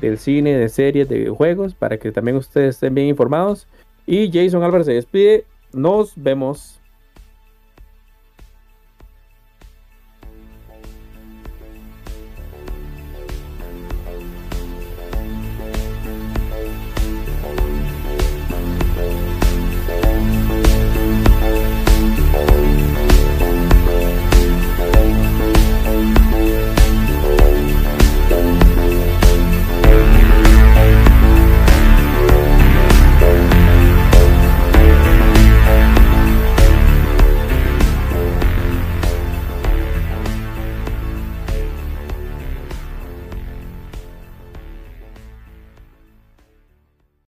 [0.00, 3.68] del cine, de series, de videojuegos, para que también ustedes estén bien informados.
[4.06, 5.44] Y Jason Álvarez se despide.
[5.74, 6.80] Nos vemos.